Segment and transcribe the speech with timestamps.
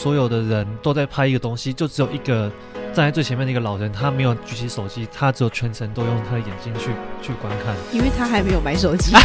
[0.00, 2.48] 所有的人都在拍一个东西，就只有一个
[2.94, 9.12] 站在最前面的一个老人，他没有举起手机，他只有全程都用他的眼睛去去观看，因为他还没有买手机。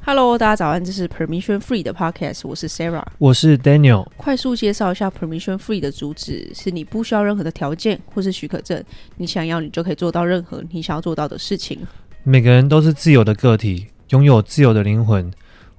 [0.00, 4.06] Hello，大家早安，这是 Permission Free 的 Podcast，我是 Sarah，我是 Daniel。
[4.16, 8.82] 快速介绍一下 Permission Free 的主旨：是你不需要任何的条件或是许可证，
[9.18, 11.78] 你想要你就可以做到任何你想要做到的事情。
[12.24, 15.30] 每个人都是自由的个体，拥有自由的灵魂。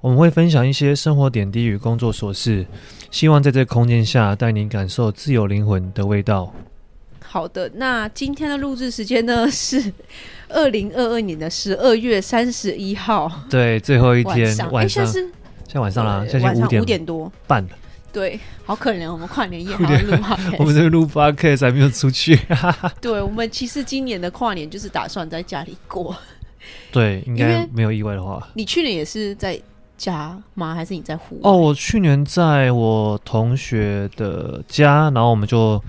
[0.02, 2.66] 我们会分享一些生活点滴与工作琐事，
[3.12, 6.52] 希望在这个空间下带您感受自由灵魂的味道。
[7.24, 9.92] 好的，那今天的录制时间呢是
[10.50, 15.30] 二零二二年的十二月三十一号，对，最后一天晚上，现
[15.68, 17.68] 在晚上啦，现在五点五点多半了。
[18.12, 20.16] 对，好可怜，我们跨年夜 还要录，
[20.58, 22.36] 我们这个录 podcast 还没有出去。
[23.00, 26.16] 对，我们其实今年的跨年就是打算在家里过。
[26.90, 29.56] 对，应该没有意外的话，你去年也是在。
[30.02, 30.74] 家吗？
[30.74, 31.48] 还是你在户外？
[31.48, 35.80] 哦，我去年在我同学的家，然后我们就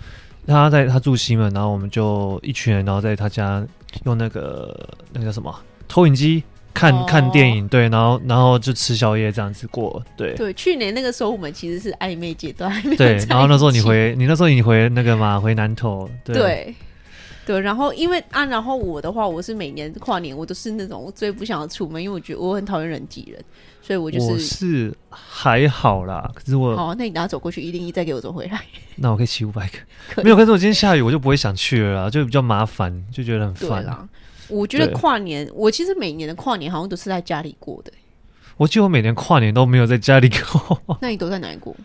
[0.46, 3.66] 他在他住西门，然后我们就一群人，然后在他家
[4.06, 5.52] 用那个那个叫什么
[5.88, 6.44] 投影机
[6.76, 10.54] 看、哦、看电影，对，然后然后就吃宵夜这样子过，对对。
[10.54, 13.18] 去年那个时候我们其实是暧昧阶段，对。
[13.28, 16.36] 然后那时候你回你那时候你回那个嘛，回南投，对。
[16.36, 16.76] 对
[17.46, 23.44] 对，然后因为啊，然后我的话，我是每年跨年，我都是那种我最不想要出门，因为我觉得我很讨厌人挤人，
[23.82, 26.32] 所以我就是我是还好啦。
[26.34, 28.62] 可是我好，那你等下走过去一零一，再给我走回来。
[28.96, 29.78] 那我可以骑五百个，
[30.24, 30.38] 没有。
[30.38, 34.08] 可是我今天下雨，我就不会想去了啦，就比较麻烦，就觉得很烦啦。
[34.48, 37.92] 我觉得跨年，我其实每年的跨年好像都是在家里过的。
[38.56, 40.82] 我记得我每年跨年都没有在家里过。
[41.02, 41.76] 那你都在哪里过？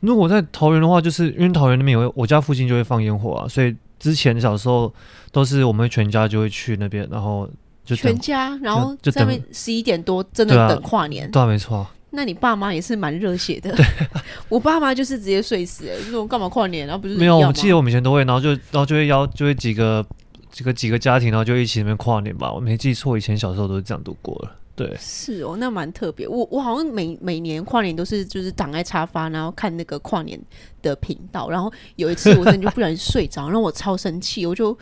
[0.00, 3.76] 如果在桃园的话，就是因为桃园那边有我家附近就会放烟火啊，所以。
[4.00, 4.92] 之前小时候
[5.30, 7.48] 都是我们全家就会去那边，然后
[7.84, 11.86] 就全家，然后就在那边十一点多真的等跨年，对啊，没错。
[12.12, 13.72] 那你爸妈也是蛮热血的。
[14.48, 16.84] 我爸妈就是直接睡死，哎，就说干嘛跨年？
[16.84, 20.04] 然后不是没有，我记得我们以前都会，然后就然后就会邀就会几个
[20.50, 22.52] 几个几个家庭，然后就一起那边跨年吧。
[22.52, 24.56] 我没记错，以前小时候都是这样度过了。
[24.86, 26.26] 对，是哦，那蛮特别。
[26.26, 30.40] 我我好像每每年跨年都是就是躺在沙发，然后看那个跨年
[30.80, 31.50] 的频道。
[31.50, 34.76] 然后有一次 我真的就不小心睡着，然后我超生气，我就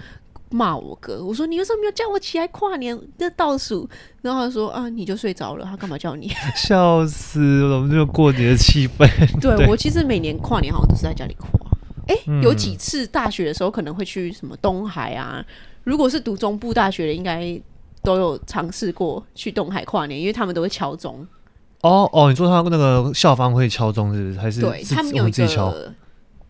[0.51, 3.89] 骂我哥，我说你为什么没有叫我起来跨年的倒数？
[4.23, 6.31] 然后他说啊，你就睡着了，他干嘛叫你？
[6.57, 9.09] 笑死了，我们这个过年的气氛。
[9.41, 11.49] 对，对我其实每年跨年好像都是在家里跨。
[12.07, 15.45] 哎、欸嗯，有几次大学的时候可能会去什么东海啊。
[15.85, 17.61] 如果是读中部大学的，应该。
[18.03, 21.27] 都有尝试过去东海跨年，因为他们都会敲钟。
[21.83, 24.39] 哦哦，你说他那个校方会敲钟，是不是？
[24.39, 25.95] 还是对他们有一个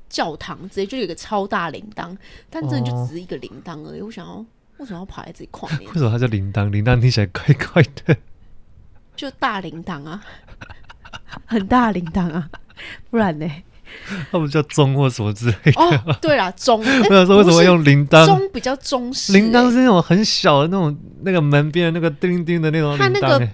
[0.09, 2.16] 教堂，直接就有一个超大铃铛，
[2.48, 4.00] 但真的就只是一个铃铛而已。
[4.00, 4.44] 我想要
[4.78, 5.88] 为什么要跑来这里跨年？
[5.92, 6.70] 为什么它叫铃铛？
[6.70, 8.16] 铃铛听起来怪怪的。
[9.15, 10.25] 就大铃铛啊，
[11.44, 12.48] 很大铃铛啊，
[13.10, 13.47] 不然呢？
[14.31, 15.81] 他们叫钟或什么之类的。
[15.81, 16.81] 哦，对啦， 钟。
[16.81, 18.26] 没有说为什么用铃铛？
[18.26, 19.32] 钟比较中式。
[19.32, 22.98] 铃铛是那种很小的那种，那个门边的那个叮叮的那种铃铛。
[22.98, 23.48] 它那个，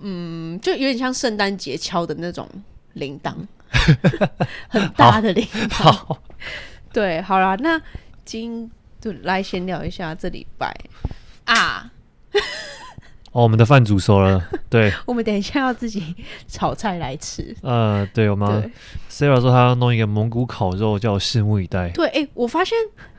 [0.00, 2.48] 嗯，就有点像圣诞节敲的那种
[2.94, 3.34] 铃铛，
[4.68, 5.92] 很大的铃铛。
[5.92, 6.18] 好，
[6.92, 7.80] 对，好啦，那
[8.24, 10.74] 今就来闲聊一下这礼拜
[11.44, 11.90] 啊。
[13.32, 16.14] 哦，我们的饭煮熟了， 对，我们等一下要自己
[16.46, 17.54] 炒菜来吃。
[17.62, 18.70] 呃，对，我们
[19.10, 21.88] Sarah 说她要弄一个蒙古烤肉，叫我拭目以待。
[21.90, 22.76] 对，哎、欸，我发现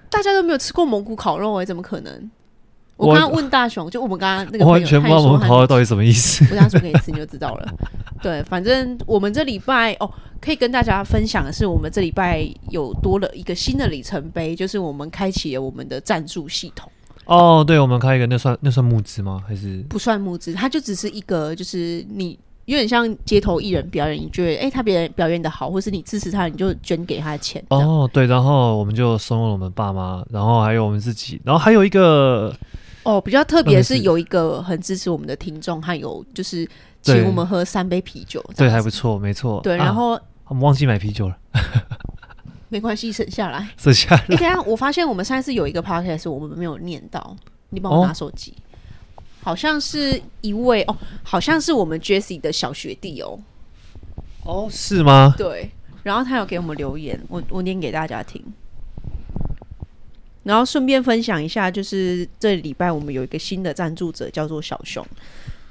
[0.09, 2.31] 大家都没有吃过蒙古烤肉，哎，怎么可能？
[2.95, 6.45] 我刚刚问大雄，就我们刚刚那个，我完全不知道蒙古烤肉到底什么意思。
[6.45, 7.73] 我等下煮给你吃，你就知道了。
[8.21, 10.09] 对，反正我们这礼拜哦，
[10.39, 16.89] 可以跟大家分享的是，我们这礼拜有多了一个新的里程碑，就是我们开启了我们的赞助系统。
[17.25, 19.41] 哦，对，我们开一个，那算那算募资吗？
[19.47, 20.53] 还是不算募资？
[20.53, 27.63] 它就只是一个，就是你有点像街头艺人表演，你觉得哎，他别人表演的好，或是你支持他，你就捐给他的钱。
[27.69, 32.53] 哦，对，然后我们就收了我们爸妈，然后还有我们自己，然后还有一个
[33.03, 36.67] 哦，比较特别是有一个很支持我们的听众，还有就是
[37.01, 39.61] 请我们喝三杯啤酒，对，还不错，没错。
[39.61, 41.37] 对，然后、啊、我们忘记买啤酒了。
[42.73, 43.69] 没关系，省下来。
[43.77, 44.25] 省下来。
[44.27, 47.37] 你、欸、等下，我发现我们上次有一个 podcast 我们没有念到，
[47.69, 49.21] 你帮我拿手机、哦。
[49.43, 53.39] 好像是一位哦，好像是我们 Jessie 的小学弟哦。
[54.43, 55.35] 哦，是吗？
[55.37, 55.69] 对。
[56.01, 58.43] 然后他有给我们留言，我我念给大家听。
[60.41, 65.05] 然后顺便分享一下，就是这礼拜我们有一个新的赞助者，叫做小熊。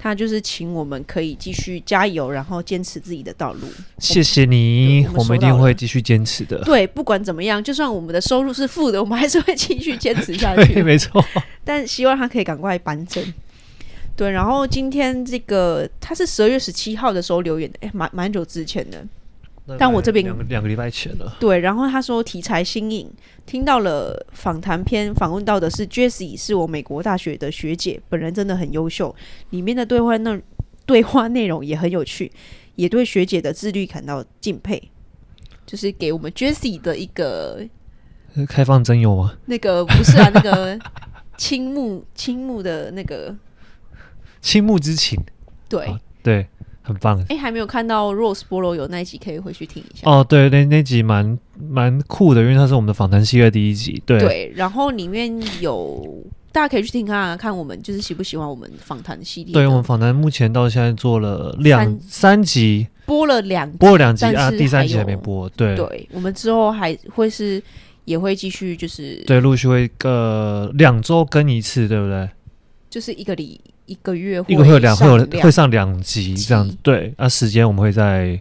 [0.02, 3.60] 他就是请我们可以继续加油，然后坚持自己的道路。
[3.99, 6.58] 谢谢你，我们，一定会继续坚持的。
[6.64, 10.75] 对，不管怎么样，就算我们的收入是负的，我们还是会继续坚持下去。
[10.75, 11.25] 对，没错。
[11.62, 13.22] 但希望他可以赶快搬正。
[14.16, 19.06] 对，然后今天这个他是十二月十七号的时候留言的，哎，蛮蛮久之前的。
[19.79, 21.37] 但我这边两个两个礼拜前了。
[21.38, 23.09] 对，然后他说题材新颖，
[23.47, 29.14] 听到了访谈篇，访问到的是 Jessie，是我美国大学的学姐，本人真的很优秀，
[29.50, 30.43] 里面的对话内
[30.85, 32.32] 对话内容也很有趣，
[32.75, 34.82] 也对学姐的自律感到敬佩，
[35.64, 37.64] 就是给我们 Jessie 的一个
[38.49, 39.38] 开放真友吗？
[39.47, 40.76] 那个不是啊，那个
[41.38, 43.37] 倾慕倾慕的那个
[44.41, 45.17] 倾慕之情，
[45.69, 46.49] 对、哦、对。
[46.82, 47.19] 很棒！
[47.23, 50.11] 哎、欸，还没有看到 Rose 菠萝油那一集，可以回去听一下。
[50.11, 54.02] 哦，对，那那集蛮蛮酷的，因为它是我们的访谈系列第一集。
[54.05, 59.52] 对，对，然后里面有大家可以去听看看，我们就是喜不喜欢我们访谈系列。
[59.52, 65.49] 对，我们访谈目前到现在做了两三,三集，播了两播了两集啊，第三集还没播。
[65.50, 67.62] 对，对，我们之后还会是
[68.06, 72.28] 也会继续，就是对，陆续会个两周更一次，对不对？
[72.90, 73.61] 就是一个礼。
[73.87, 78.40] 一个月一个会有两会有会上两集这样子，对，那、啊、时间我们会在，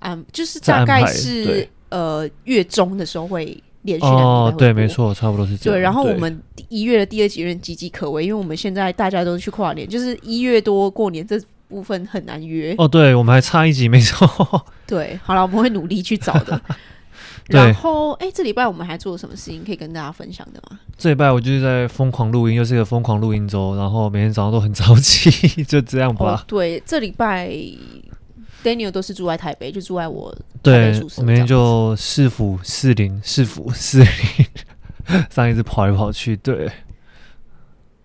[0.00, 5.78] 嗯，就是大概是呃月中的时候会连续哦，对，没错，差不多是这样。
[5.78, 12.74] 对，然后我们一月的第二集有点岌岌可危，因为我们现在大家都去跨年，就是一月多过年这部分很难约。
[12.78, 14.64] 哦，对，我们还差一集，没错。
[14.86, 16.60] 对，好了，我们会努力去找的。
[17.48, 20.80] 然后，哎，这礼拜我们还做了什么事情可以跟大家分享的吗？
[20.98, 25.30] 这礼拜我就是在疯狂录音，又是一个疯狂录音周，然后每天早上都很早起，
[25.62, 26.24] 就这样吧。
[26.24, 27.48] 哦、对，这礼拜
[28.64, 34.08] Daniel 都是住在台北，就住在我对，我每天就市府、市林、市府、市林，
[35.30, 36.36] 上一次跑来跑去。
[36.38, 36.68] 对，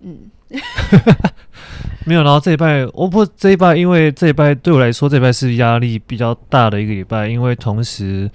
[0.01, 0.29] 嗯，
[2.05, 2.21] 没有。
[2.21, 8.29] 然后这礼拜，我不这礼拜，因为这礼拜对我来说，这礼拜是压力比较大的一个礼拜，因为同时。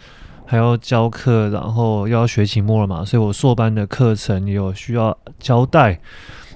[0.46, 6.00] 还要教课，然后又要学期末了嘛，所以我硕班的课程也有需要交代。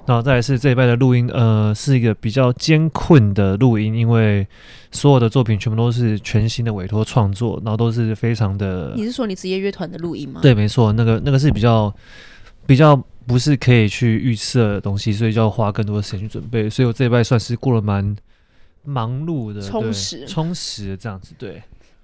[0.07, 4.45] 然后再来是这一拜的录音，呃，是一个比较艰困的录音，因为
[4.91, 8.93] 所有的作品全部都是全新的委托创作，然后都是非常的。
[8.95, 10.41] 你是说你职业乐团的录音吗？
[10.41, 11.93] 对，没错，那个那个是比较
[12.65, 12.95] 比较
[13.27, 16.67] 不是可以去预测的东西，所以就要花更多的时间去准备。
[16.67, 18.15] 所以我这一拜算是过了蛮
[18.83, 21.61] 忙碌的，充实充实的这样子，对。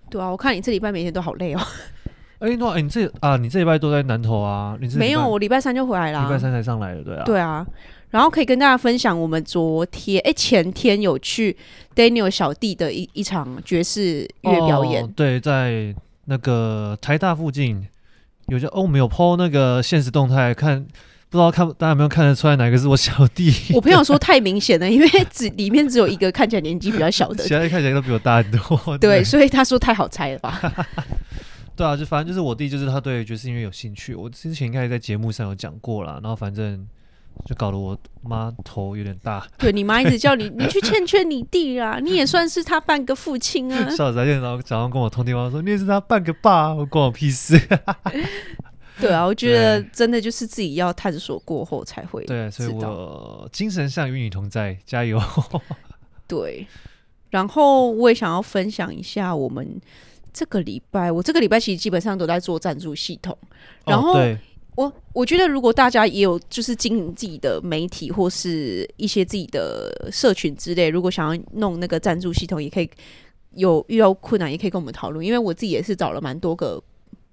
[0.09, 1.59] 对啊，我看你这礼拜每天都好累哦。
[2.39, 4.77] 哎，那哎，你这啊，你这礼拜都在南投啊？
[4.79, 6.23] 你没有，我礼拜三就回来了。
[6.23, 7.23] 礼拜三才上来的，对啊。
[7.25, 7.65] 对啊，
[8.11, 11.57] 然后可以跟大家分享，我们昨天哎前天有去
[11.95, 15.03] Daniel 小弟的一一场爵士乐表演。
[15.03, 15.95] 哦，对，在
[16.25, 17.87] 那个台大附近
[18.47, 20.85] 有些哦，我们有 po 那个现实动态看。
[21.29, 23.51] 不知道看大家有没有看得出来哪个是我小弟？
[23.73, 28.79] 我朋友说太明显了，因为只里面只有一个看起来年纪比较小的， 其他看起来都比我大很多。
[28.97, 30.61] 对，对，所以他说太好猜了吧？
[31.75, 34.15] 对啊，就反正就是我弟，就是他对爵士音乐有兴趣。
[34.15, 36.87] 我之前应该在节目上有讲过了，然后反正
[37.45, 39.45] 就搞得我妈头有点大。
[39.59, 43.89] 对，你妈一直叫你，你去劝劝你弟啦，你也算是他半个父亲啊。
[43.91, 47.59] 小仔然后早上跟我通电话说，你也是他半个爸，我关我屁事。
[49.01, 55.21] 对啊，我觉得真的就是自己要探索过后才会对，所以我精神上与你同在，加油。
[56.27, 56.65] 对，
[57.29, 59.79] 然后我也想要分享一下我们
[60.33, 63.37] 这个礼拜，我这个礼拜其实基本上都在做赞助系统。
[63.85, 64.15] 然后
[64.75, 72.89] 我我觉得如果大家也有就是经营自己的媒体或是一些自己的社群之类，如果想要弄那个赞助系统，也可以
[73.53, 75.23] 有遇到困难，也可以跟我们讨论。
[75.23, 76.81] 因为我自己也是找了蛮多个。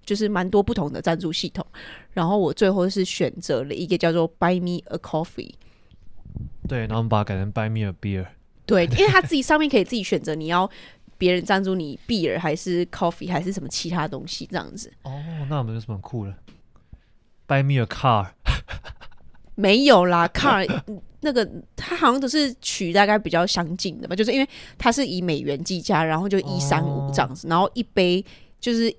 [0.04, 1.66] 就是蛮多不同的赞助系统，
[2.12, 5.52] 然后我最后是选择了一个叫做 Buy Me a Coffee。
[6.68, 8.26] 对，然后我们把它改成 Buy Me a Beer。
[8.66, 10.68] 对，因为他自己上面可以自己选择你要
[11.18, 14.92] 别人赞助你 beer 还是 coffee 还是什么其他东西这样子。
[15.02, 16.34] 哦，那我们有什么酷的
[17.46, 18.30] ？Buy Me a Car。
[19.54, 20.66] 没有啦，Car
[21.20, 28.24] 那个它好像都是取大概比较相近的吧，就是因为它是以美元计价，然后就一三五这样子，哦、然后一杯
[28.58, 28.94] 就是。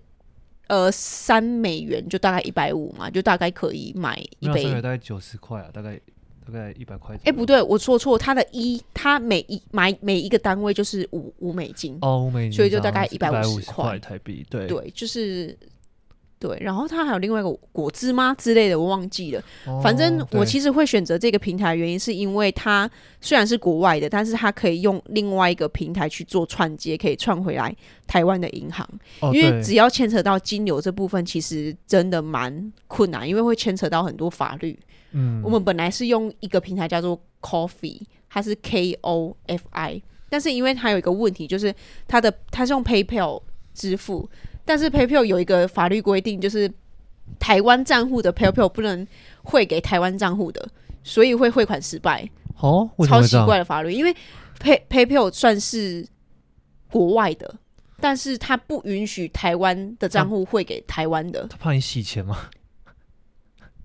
[0.68, 6.00] 呃，三美元就大概一百五嘛，就大概可以买一杯，大概九十块啊，大概
[6.46, 7.16] 大概一百块。
[7.18, 15.58] 哎、欸，不对，我说错，它的一，它每一买每一个单位就是五五美金哦，五美金，所以就大概一百五十块台币，对对，就是。
[16.46, 19.44] 对，然后它还有另外一个果汁吗之类的，我忘记了。
[19.66, 27.76] 哦、反正我其实会选择这个平台的原因，是因为它虽然是国外的，但是它可以用另外一个平台去做串接，可以串回来
[28.06, 28.88] 台湾的银行。
[29.22, 34.78] 哦、因为只要牵扯到金流这部分，其实真的蛮困难，因为会牵扯到很多法律。
[35.14, 41.74] 嗯，我们本来是用一个平台叫做 Coffee，它是 K O F I，但是因为它有一个问题，就是
[42.08, 43.42] 它的它是用 PayPal
[43.74, 44.30] 支付。
[44.66, 46.70] 但是 PayPal 有一个法律规定，就是
[47.40, 49.08] 台湾账户的 PayPal 不能
[49.44, 50.68] 汇给台湾账户的，
[51.04, 52.28] 所以会汇款失败。
[52.60, 54.16] 哦，超奇怪的法律，因为
[54.60, 56.08] Pay PayPal 算是
[56.90, 57.54] 国外的，
[58.00, 62.38] 但是他不允许台湾的账户汇给台湾的，他怕你洗钱吗？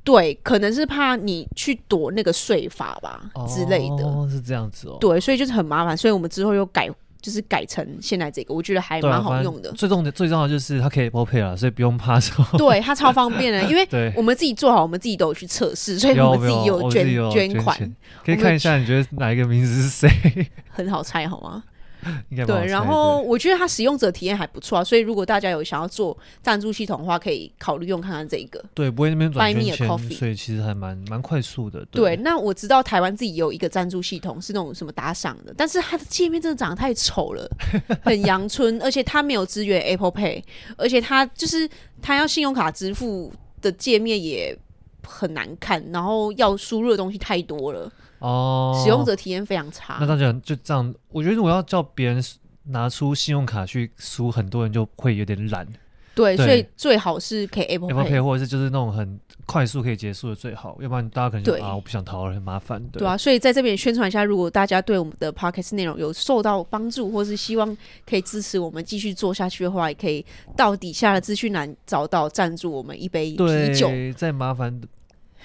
[0.02, 4.06] 对，可能是怕你去躲那个税法吧、哦、之类的。
[4.06, 4.96] 哦，是这样子哦。
[4.98, 6.88] 对，所以就是很麻烦，所以我们之后又改，
[7.20, 9.70] 就是改成现在这个，我觉得还蛮好用的。
[9.72, 12.44] 最重的最重要就是它可以 Apple Pay 了，所以不用怕说。
[12.58, 17.96] 对，它超 方便的，因为我们自己做好，我们自己都有去测试，所以我们自己有捐有捐，捐款。
[18.24, 20.10] 可以看一下，你觉得哪一个名字是谁？
[20.70, 21.62] 很好猜，好吗？
[22.46, 28.64] 对，然后我觉得它使用者体验还不错啊，所以如果大家有想要做赞助系统的话，可以考虑用看看这个。
[28.74, 31.84] 对，不会那边转圈圈，所以其实还蛮蛮快速的。
[31.90, 37.48] 對，对，那我知道台湾自己有一个赞助系统，是那种什么打赏的，但是它的界面真的长得太丑了，
[38.02, 40.42] 很阳春，而且它没有支援 Apple Pay，
[40.76, 41.68] 而且它就是
[42.00, 44.56] 它要信用卡支付的界面也
[45.02, 47.90] 很难看，然后要输入的东西太多了。
[48.20, 49.98] 哦，使用者体验非常差。
[50.00, 52.22] 那大家就这样，我觉得我要叫别人
[52.64, 55.66] 拿出信用卡去输，很多人就会有点懒。
[56.12, 62.82] 对，对，所以最好是可以 Apple Pay, Apple Pay 或者是就是那种很快速可以结束的最好，要不然大家可能就啊，我不想逃了，很麻烦。
[62.88, 67.74] 对，对啊，所以在这边宣传一下，如果大家对我们的 Podcast 内容有受到帮助，或是希望
[68.04, 73.88] 可以支持我们继续做下去的话，也可以到底下的资讯栏找到赞助我们一杯啤酒。
[74.14, 74.78] 再麻烦。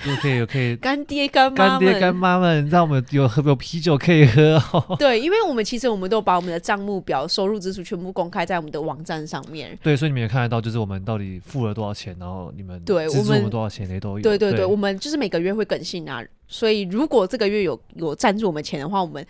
[0.04, 4.96] 就可以，可以干爹干妈干爹干妈们，让我们有喝有啤酒可以喝哦。
[5.00, 9.78] 对，因为我们其实我们都把我们的账目表、收入支出全部公开在我们的网站上面。
[9.82, 14.22] 对，所以你们也看得到，就是我们到底付了多少钱，然后你们对我们多少钱也都有。
[14.22, 16.24] 对对对，对，我们就是每个月会更新啊。
[16.48, 19.25] 所以如果这个月有有赞助我们钱的话，我们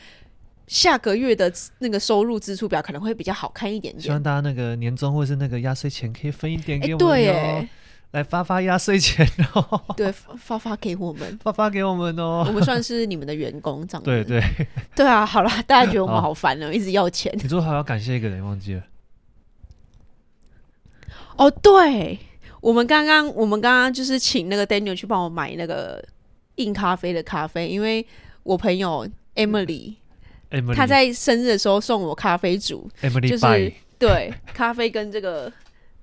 [0.68, 4.02] 下个月的那个收入支出表可能会比较好看一点点。
[4.02, 7.08] 希望大家那个年终或是那个压岁钱可以分一点给我们。
[7.08, 7.70] 对耶。
[8.16, 9.82] 来发发压岁钱哦！
[9.98, 12.46] 对，发发给我们，发发给我们哦！
[12.48, 14.06] 我们算是你们的员工，这样子。
[14.06, 14.42] 对对
[14.96, 15.26] 对啊！
[15.26, 17.30] 好了，大家觉得我们好烦哦，一直要钱。
[17.44, 18.84] 你说还要感谢一个人，忘记了？
[21.36, 22.18] 哦，对，
[22.62, 26.02] 我们刚刚我们刚刚就是请那个 Daniel 去帮我买那个
[26.56, 28.08] 硬咖啡的咖啡，因为
[28.44, 29.06] 我朋友
[29.36, 29.96] Emily，
[30.74, 35.52] 她在生日的时候送我咖啡煮，Emily 就是对咖啡跟这个。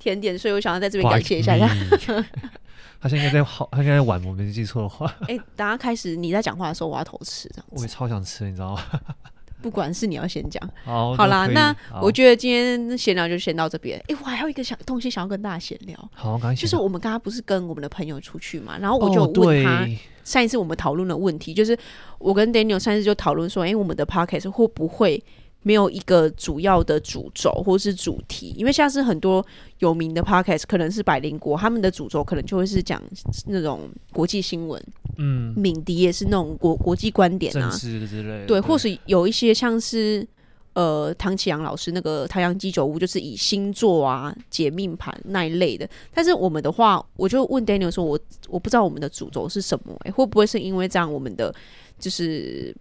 [0.03, 1.69] 甜点，所以我想要在这边感谢一下他。
[3.01, 5.07] 他现在在好，他现在在玩，我没记错的话。
[5.29, 7.77] 哎、欸，等下开始你在讲话的时候，我要偷吃这样子。
[7.77, 8.83] 我也超想吃，你知道吗？
[9.63, 13.97] 不管是你要先讲，好，好啦，那我觉得今天闲聊就先到这边。
[14.09, 15.97] 哎、欸，我还有一个想东西想要跟大家闲聊。
[16.13, 19.89] 好，刚就是我们刚刚不是跟我们的朋友出去嘛，然后我就问他，
[20.25, 21.79] 上一次我们讨论的问题，就是
[22.19, 25.23] 我跟 Daniel 上一次就讨论说，哎、欸，我们的 Podcast 会不会？
[25.63, 29.45] 没有一个主要的主轴或是主题，因为像是很多
[29.79, 33.01] 有名的 podcast，可能是百灵国，他们的主轴可能就会是讲
[33.47, 34.83] 那种国际新闻，
[35.19, 40.27] 嗯，敏迪也是那种国国际观点啊之类的，对，或是有一些像是
[40.73, 45.89] 呃唐启阳老师那个唐阳鸡酒屋，就是以星座啊解命盘那一类的。
[46.13, 51.55] 但是我们的话，我就问 Daniel 说我，我我不知道我们的主轴是什么、欸，哎，会不会是因为这样，我们的
[52.01, 52.75] 就是。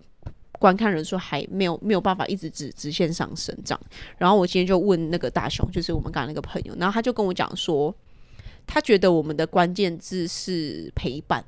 [0.61, 3.81] 观看人数还没有没有办法一直直直线上升这样，
[4.19, 7.93] 然后我今天就问那个大雄，就是我们刚刚那个朋友，然后他就跟我讲说，
[8.67, 11.43] 他觉得我们的关键字是陪伴，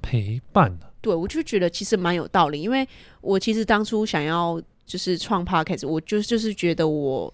[0.00, 2.88] 陪伴的，对，我就觉得其实蛮有道理，因为
[3.20, 7.32] 我其实当初想要就是创 Podcast，我就就是觉得我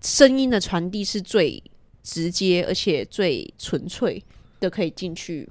[0.00, 1.60] 声音的传递是最
[2.04, 4.22] 直接而且最纯粹
[4.60, 5.48] 的，可以进去。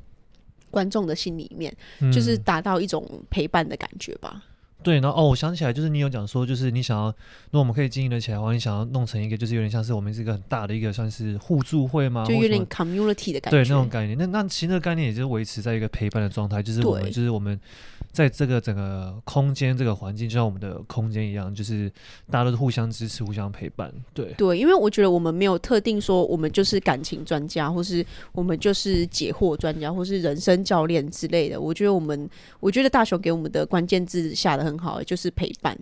[0.70, 1.76] 观众的心里面，
[2.12, 4.44] 就是达到一种陪伴的感觉吧。
[4.82, 7.14] 对，然后哦，我想起来，就是你有讲说，就是你想要，
[7.52, 12.26] 那我们可以经营得起来的话，你想要弄成一个，就是有点像是我们是一个很大的一个算是互助会吗？
[12.26, 13.58] 就有点 community 的感觉。
[13.58, 14.18] 对，那种概念。
[14.18, 17.60] 那那其实那个概念也就是维持在一个陪伴的状态，就是我们，就是我们。
[18.12, 21.88] 在这个整个空间、这个环境，就像我们的空间一样，就是
[22.32, 23.94] 大家都是互相支持、互相陪伴。
[24.16, 31.62] 对对，因为我觉得我们没有特定说我们就是感情专家，或是我们就是解惑专家，或是人生教练之类的。
[31.62, 32.28] 我觉得我们，
[32.60, 35.78] 我觉得大雄给我们的关键字下得很好，就是陪伴。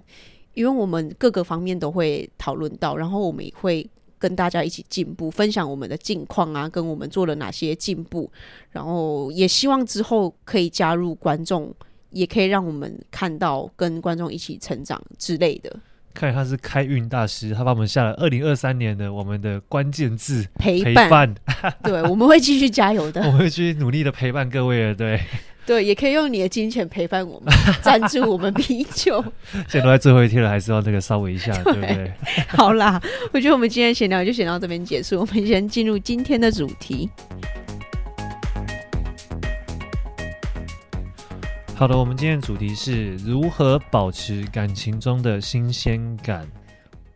[0.54, 8.32] 因为我们各个方面都会讨论到，然后我们也会跟大家一起进步，分享我们的近况啊，跟我们做了哪些进步，
[8.72, 11.76] 然后也希望之后可以加入观众。
[12.12, 15.70] 也可以让我们看到跟观众一起成长之类的。
[16.14, 21.06] 看来他是开运大师，他帮我们下了二零二三年的我们的关键字陪伴。
[21.06, 21.36] 陪 伴
[21.84, 23.22] 对，我们会继续加油的。
[23.24, 25.22] 我们会继续努力的陪伴各位的，对。
[25.68, 29.22] 对，也可以用你的金钱陪伴我们， 赞助我们啤酒。
[29.68, 32.14] 现在都在最后一天了，还是要那个稍微一下，对， 对不对？
[32.48, 33.02] 好啦，
[33.34, 37.10] 我觉得我们今天闲聊就先到这边结束，我们先进入今天的主题。
[41.76, 46.48] 好的，我们今天的主题是如何保持感情中的新鲜感。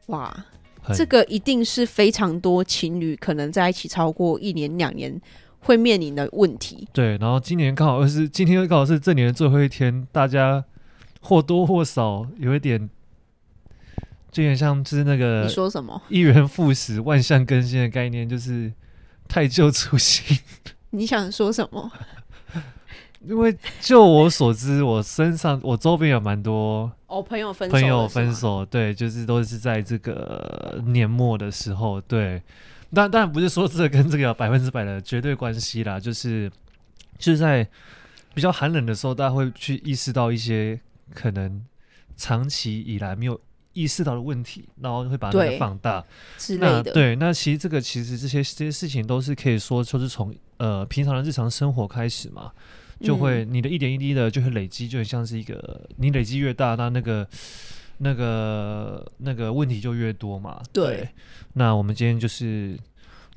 [0.08, 0.46] 哇，
[0.94, 5.20] 这个一定是非常多情侣可能在一起超过一年、两年
[5.62, 6.88] 会面临的问题。
[6.92, 10.64] 对，然后今年刚好是今天刚好是这年的最后一天，大家
[11.22, 12.90] 或多或少有一点，
[14.32, 18.72] 就有点像就是那个你说什么“一元复始，万象更新”的概念，就是
[19.28, 20.38] 太旧出新。
[20.90, 21.92] 你想说什么？
[23.28, 32.42] 因为就我所知，我身上我周边有蛮多哦朋友分手，朋友分手，对，就是都是在这个年末的时候，对。
[32.94, 36.52] 但当然不是说这个跟这个有百分之百的绝对关系啦，就是
[37.18, 37.68] 就是在
[38.34, 40.80] 比较寒冷的时候，大家会去意识到一些
[41.14, 41.64] 可能
[42.16, 43.40] 长期以来没有
[43.74, 46.04] 意识到的问题，然后会把它放大
[46.38, 46.92] 之类的。
[46.92, 52.52] 对，那其实这个其实这些这些事情都是可以说就是从呃平常的日常生活开始嘛。
[53.04, 57.28] 就会你的一点一滴的就会累积，就很像是一个你累积越大，那那个
[58.04, 60.62] 那个那个问题就越多嘛。
[60.74, 61.10] 对，对。
[61.54, 62.78] 那我们今天就是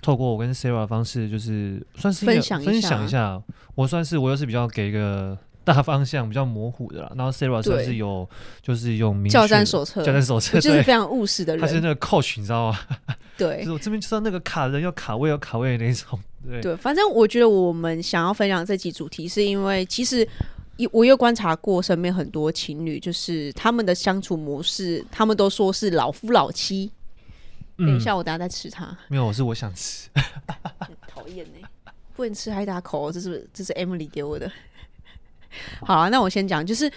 [0.02, 3.40] 透过我跟 Sarah 的方式，就是算是分享分享一下。
[3.74, 8.28] 我算是我又是比较给一个大方向比较模糊的啦，然后 Sarah 算是有
[8.62, 11.60] 就是用明教战手册，教战手册，就是非常务实的人。
[11.60, 12.78] 他是那个 coach，你知道吗？
[13.36, 16.18] 对， 就是我这边就是那个卡人要卡位要卡位的那种。
[16.46, 20.28] 对，对，反正我觉得我们想要分享这集主题，是因为其实
[20.92, 26.90] 我又观察过身边很多情侣，就是他们的相处模式，他们都说是老夫老妻。
[27.78, 28.96] 嗯、等一下，我等下再吃它。
[29.08, 30.08] 没有，我是我想吃。
[31.08, 31.66] 讨厌呢，
[32.14, 34.50] 不能吃还打口，这是这是 Emily 给我的。
[35.84, 36.90] 好啊，那我先讲，就是。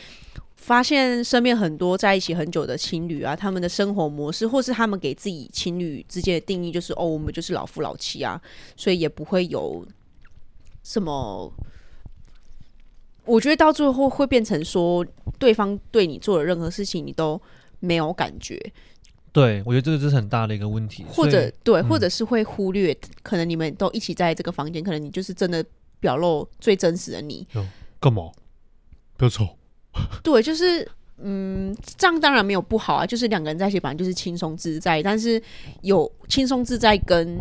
[0.55, 8.41] 发现身边很多在一起很久的情侣啊，他们的生活模式，或是他们给自己情侣之间的定义，就是哦，我们就是老夫老妻啊，
[8.75, 9.87] 所以也不会有
[10.83, 11.49] 什么。
[13.27, 15.05] 我觉得到最后会变成说，
[15.37, 17.39] 对方对你做的任何事情，你都
[17.79, 18.59] 没有感觉。
[19.31, 21.05] 对，我觉得这个就是很大的一个问题。
[21.09, 25.63] 或者对，或者是会忽略，嗯、可能你们都一起在这个房间，可能你就是真的
[25.99, 27.45] 表露最真实的你。
[27.99, 28.31] 干嘛？
[29.15, 29.55] 不要吵。
[30.23, 35.41] 对，就是嗯，这样当然没有不好啊，就是两个人在一起本来就是轻松自在，但是
[35.81, 37.37] 有轻松自在跟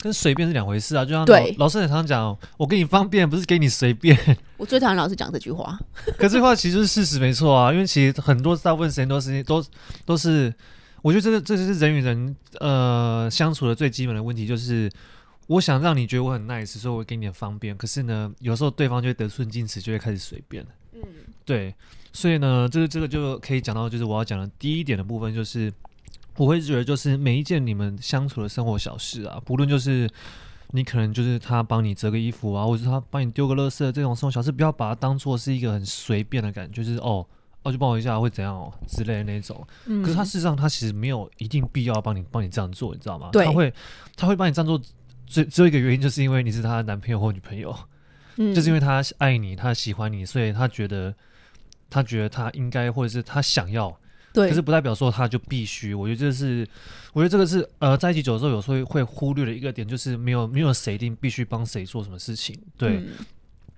[0.00, 1.04] 跟随便是两回事啊。
[1.04, 4.18] 就像老老师很常讲，我给你方便，不是给你随便。
[4.56, 5.78] 我最讨厌老师讲这句话，
[6.18, 7.72] 可这句话其实是事实，没错啊。
[7.72, 9.64] 因为其实很多大部分时间都是都
[10.04, 10.52] 都是，
[11.02, 14.90] 我觉得这个这就是人与人呃相处的最基本的问题，就是
[15.46, 17.76] 我想让你觉得我很 nice，所以我给你点方便。
[17.76, 20.64] 可是呢，有时候对方就会得寸进尺，就会开始随便。
[20.92, 21.00] 嗯，
[21.44, 21.74] 对，
[22.12, 25.72] 所以呢，这个这个就可以讲到，就是我要讲的第一点的部分，就是
[26.40, 30.08] 我会觉得，就是每一件你们相处的生活小事啊，不论就是
[30.70, 37.26] 你可能就是他帮你折个衣服啊，或者他帮你丢个垃圾这种生活小事，不要把它当做是一个很随便的感觉，就是哦，
[37.62, 39.66] 哦，就帮我一下会怎样哦之类的那种。
[39.84, 43.28] 嗯，可是他事实上他其实没有一定必要帮你帮你这样做，你知道吗？
[43.34, 43.70] 他会
[44.16, 44.80] 他会帮你这样做，
[45.26, 47.76] 只只有一个原因，就是因为你是他的男朋友或女朋友。
[48.36, 51.14] 嗯，就是因为他爱你，他喜欢你，所以他觉得，
[51.90, 53.94] 他觉得他应该，或者是他想要，
[54.32, 55.92] 对，可是不代表说他就必须。
[55.94, 56.66] 我觉得这是，
[57.12, 62.96] 我觉得这个是，呃，在一起久的时候，有时候会忽略的一个点，就是没有没有谁一定必须帮谁做什么事情，对。
[62.96, 63.08] 嗯，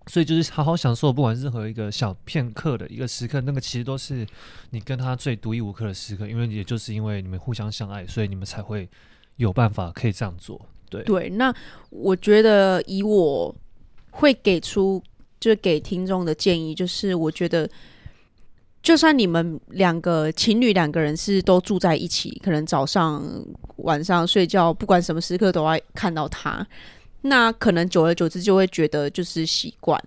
[0.07, 4.27] 所以就是好好享受，不管任何一个小片刻的一个时刻，那个其实都是
[4.71, 8.89] 你跟他最独一无二的时刻，因为也就是因为你们互相相爱，所以你们才会
[9.37, 10.61] 有办法可以这样做，
[10.91, 11.03] 对。
[11.05, 11.55] 对，那
[11.91, 13.55] 我觉得以我。
[14.15, 15.03] 会给出
[15.41, 17.67] 就是给听众的建议，就是我觉得，
[18.83, 23.23] 就算你们两个情侣两个人是都住在一起，可能早上
[23.77, 26.67] 晚上睡觉，不管什么时刻都要看到他，
[27.21, 30.03] 那可能久而久之就会觉得就是习惯，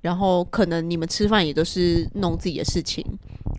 [0.00, 3.04] 然后可能你们吃饭也都是弄自己的事情，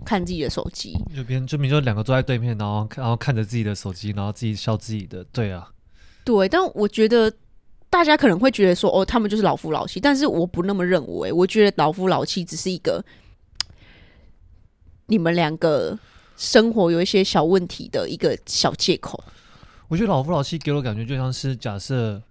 [0.04, 5.70] 看自己的手机，就边就比如说两个坐在对面，然后然后看着自己的手机，然后自己笑自己的，对啊，
[6.26, 7.32] 对，但我觉得。
[7.90, 11.32] 大家可能会觉得说，哦，他们就是老夫老妻，但是我不那么认为。
[11.32, 13.04] 我觉得老夫老妻只是一个
[15.08, 15.98] 你们两个
[16.38, 19.22] 生活有一些小问题的一个小借口。
[19.88, 22.22] 我觉得老夫老妻给我感觉就像是假设，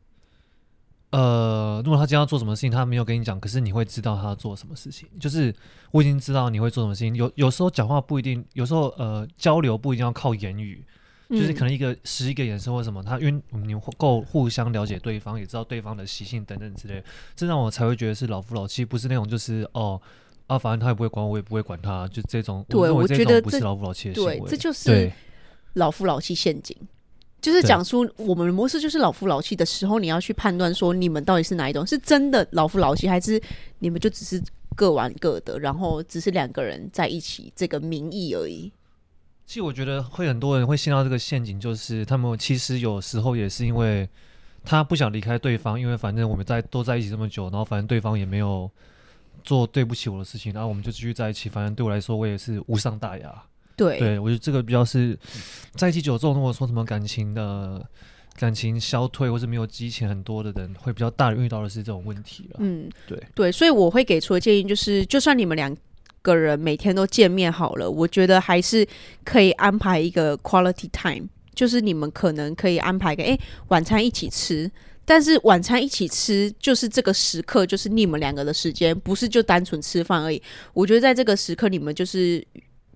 [1.10, 5.08] 呃，如果他今天要做什么事情，他没有跟你讲，可是你会知道他要做什么事情。
[5.18, 5.54] 就是
[5.90, 7.14] 我已经知道你会做什么事情。
[7.16, 10.84] 有有时候讲话不一定，有时候呃交流不一定要靠言语。
[11.28, 17.02] 就是可能一个十一个眼神或什么，他因为你够互相了解对方，也知道对方的习性等等之类，
[17.34, 20.00] 这让我才会觉得是老夫老妻，不是那种就是哦
[20.46, 22.64] 啊，反正他也不会管我，我也不会管他，就这种。
[22.68, 24.38] 对，我觉得不是老夫老妻的行为。
[24.38, 25.10] 对，这就是
[25.74, 26.76] 老夫老妻陷阱，
[27.40, 33.42] 就是讲出我们的模式就是老夫老妻的时候，你要去判断说你们到底是哪一种，是真的老夫老妻，还是
[33.80, 34.40] 你们就只是
[34.74, 38.70] 各玩各的，然后只是两个人在一起这个名义而已。
[39.46, 44.08] 其实我觉得会很多人会陷到这个陷阱，就是他们其实有时候也是因为
[44.64, 48.70] 他不想离开对方，因为反正我们在都在一起这么久，然后反正对方也没有
[49.46, 51.48] 做对不起我的事情，然后我们就继续在一起。
[51.48, 53.42] 反正对我来说，我也是无伤大雅。
[53.74, 55.18] 对，对我觉得这个比较是
[55.76, 57.82] 在一起久之后，如果说什么感情的
[58.34, 62.56] 感情消退或是没有激情很多的人，会比较大的遇到的是这种问题了。
[62.58, 65.74] 嗯，对对，所以我会给出的建议就是，就算你们两。
[66.22, 68.84] 个人每天都见面好了，我觉得还是
[69.22, 74.68] 可以安排一个 quality time，就是你们可能可以安排个诶、欸、晚餐一起吃，
[75.06, 80.42] 但是晚餐一起吃就是这个时刻，就是你们两个的时间，不是就单纯吃饭而已。
[80.74, 82.46] 我觉得在这个时刻，你们就是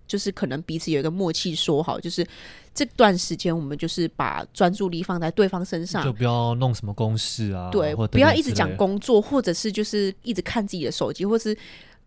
[0.06, 2.26] 就是可能彼此有一个默契，说好，就是
[2.74, 11.56] 这段时间我们就是把专注力放在对方身上，就不要弄什么公事啊，对，不要一直讲工作，或者是就是一直看自己的手机，或是。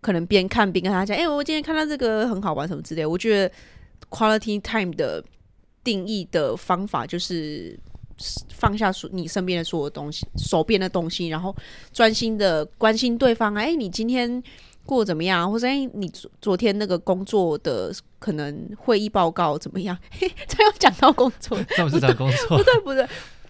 [0.02, 3.06] 可能边看边跟他讲，哎、欸，我今天看到这个很好玩，什么之类。
[3.06, 3.56] 我觉得
[4.10, 5.24] quality time 的
[5.82, 7.80] 定义的方法就是
[8.50, 11.56] 放下你身边的所有东西，手边的东西，然后
[11.92, 13.54] 专心的关心对方。
[13.56, 14.42] 哎、欸，你今天
[14.86, 15.52] 过得怎么样？
[15.52, 19.98] 或者哎、欸，你昨昨天那个工作的可能会议报告怎么样？
[20.12, 23.08] 嘿， 这又讲到工作，这不是讲工作，不对不对。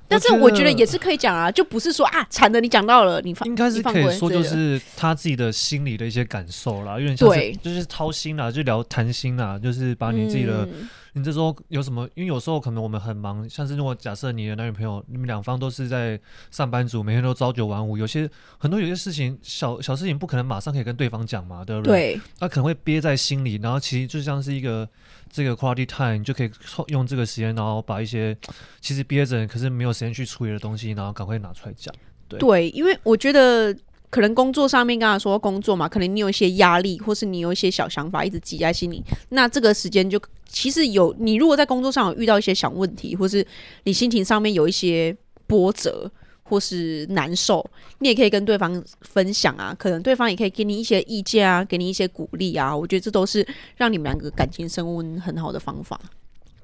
[0.08, 10.66] 但是我觉得也是可以讲啊，就不是说啊，惨的你讲到了，你放应该是可以说就是他自己的心里的一些感受啦，有点像是就是掏心啦，就聊谈心啦，就是把你自己的。
[10.66, 12.10] 嗯你这时候有什么？
[12.16, 22.16] 因为有时候可能我们很忙，像是如果假设你的男女朋友，你们两方都是在上班族，每天都朝九晚五，有些很多有些事情，小小事情不可能马上可以跟对方讲嘛，对不对？
[22.16, 22.22] 对。
[22.40, 24.90] 他可能会憋在心里，然后其实就像是一个
[25.32, 26.52] 这个 quality time，你就可以
[26.88, 28.36] 用这个时间，然后把一些
[28.82, 31.94] 其实憋着可是没有时间去处理的东西，然后赶快拿出来讲。
[32.28, 33.76] 对，因为我觉得。
[34.14, 39.04] 可能工作上面刚才说工作嘛，可能你有一些压力，或是你有一些小想法一直挤在心里。
[39.30, 43.44] 那这个时间就其实有你如果在工作上有遇到一些小问题，或是
[43.86, 46.12] 你心情上面有一些波折
[46.44, 49.76] 或是难受，你也可以跟对方分享啊。
[49.80, 52.78] 可能对方也可以给你一些意见啊，给你一些鼓励啊。
[52.78, 53.44] 我觉得这都是
[53.78, 56.00] 让你们两个感情升温很好的方法。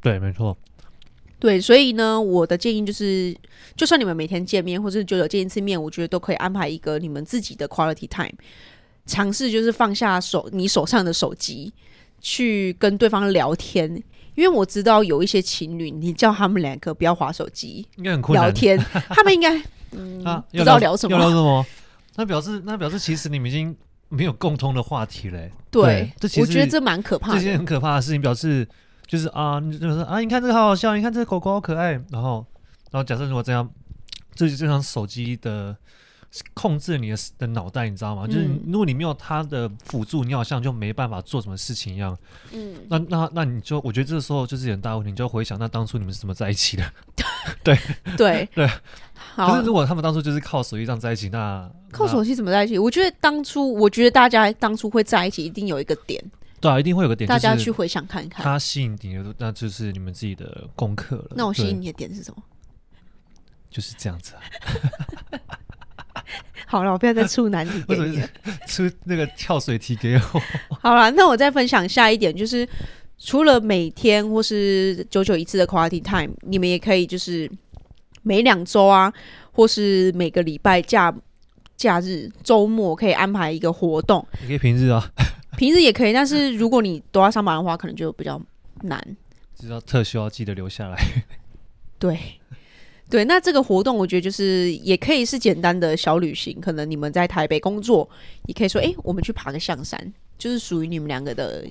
[0.04, 0.56] 对，没错。
[1.40, 3.34] 对，所以呢，我的建议就是，
[3.78, 8.36] 就算你们每天见面，或者久久见一次面，我觉得都可以安排一个你们自己的 quality time，
[9.06, 11.72] 尝试就是放下手你手上的手机，
[12.20, 14.04] 去跟对方聊天。
[14.36, 18.46] 因为我知道有一些情侣，你叫他们两个不要划手机，应该很困难。
[18.48, 18.78] 聊天，
[19.10, 19.58] 他们应该
[19.92, 21.66] 嗯，啊、不知道聊什么，聊什么？
[22.18, 23.74] 那表示那表示其实你们已经
[24.10, 25.50] 没有共通的话题嘞。
[25.72, 28.68] 对，对这我觉得这蛮可怕的，这件很可怕的事情表示。
[29.10, 31.94] 就是啊，你就是啊，你看这个好好笑，你看这个狗狗好可爱。
[32.12, 32.46] 然后，
[32.92, 33.68] 然后假设如果这样，
[34.36, 35.76] 这就这张手机的
[36.54, 38.26] 控制你的的脑袋，你知道吗？
[38.28, 42.16] 嗯、就是如果你没有它的辅助，你好像就没办法做什么事情一样。
[42.52, 46.84] 嗯，那那那你就，我觉得这个时候就是很大问题，你就要回想，那当初你们是怎么在一起的？
[47.64, 47.76] 对
[48.16, 48.70] 对对。
[49.36, 52.78] 可是如果他们当初就是靠手机这样在一起，那靠手机怎么在一起？
[52.78, 56.24] 我觉得当初，我觉得大家当初会在一起，一定有一个点。
[56.62, 58.44] 对啊，一定会有个点，大家去回想看看。
[58.44, 61.32] 他吸引你的，那就是你们自己的功课了。
[61.36, 62.44] 那我吸引你的点是什么？
[63.70, 64.42] 就是这样子啊。
[66.68, 68.30] 好了，我不要再出难题给你了。
[68.68, 70.42] 出那个跳水题给我。
[70.82, 72.68] 好了，那我再分享下一点，就是
[73.18, 77.50] 除了每天或是久久一次的 quality time，你们也可以就是
[78.22, 79.12] 每两周啊，
[79.52, 81.12] 或是每个礼拜假
[81.76, 84.28] 假日、周末可以安排一个活动。
[84.42, 85.12] 你可以平日啊。
[85.60, 88.42] 平时也可以，但是如果你都要上班的话，可能就比较
[88.84, 88.98] 难。
[89.58, 90.98] 知道特休要记得留下来。
[92.00, 92.18] 对，
[93.10, 98.10] 对，那这个活动我觉得就是也可以是简单的小旅行，可能你们在台北工作，
[98.46, 101.66] 也可以说，哎、欸，我们去爬个象山，就是属于你们两个的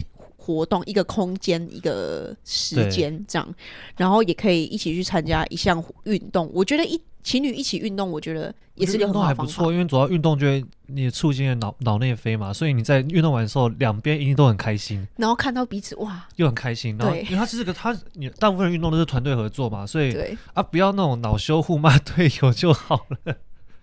[0.56, 3.54] 活动，一个空间，一个时间这样，
[3.96, 6.50] 然后也可以一起去参加一项运动。
[6.54, 7.00] 我觉得一。
[7.20, 9.42] 情侣一起运动，我觉得也是个很好的方法。
[9.42, 15.06] 运动还不错，因为主要运动就会你促进了脑脑内啡嘛，所以你在运动完的时候，两边一定都很开心。
[15.16, 16.96] 然后看到彼此哇，又很开心。
[16.96, 23.36] 然后因为他是这个，他你大部分人运动都是团队合作嘛，所以对啊，不要那种恼羞互骂队友就好了。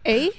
[0.04, 0.32] 哎、欸，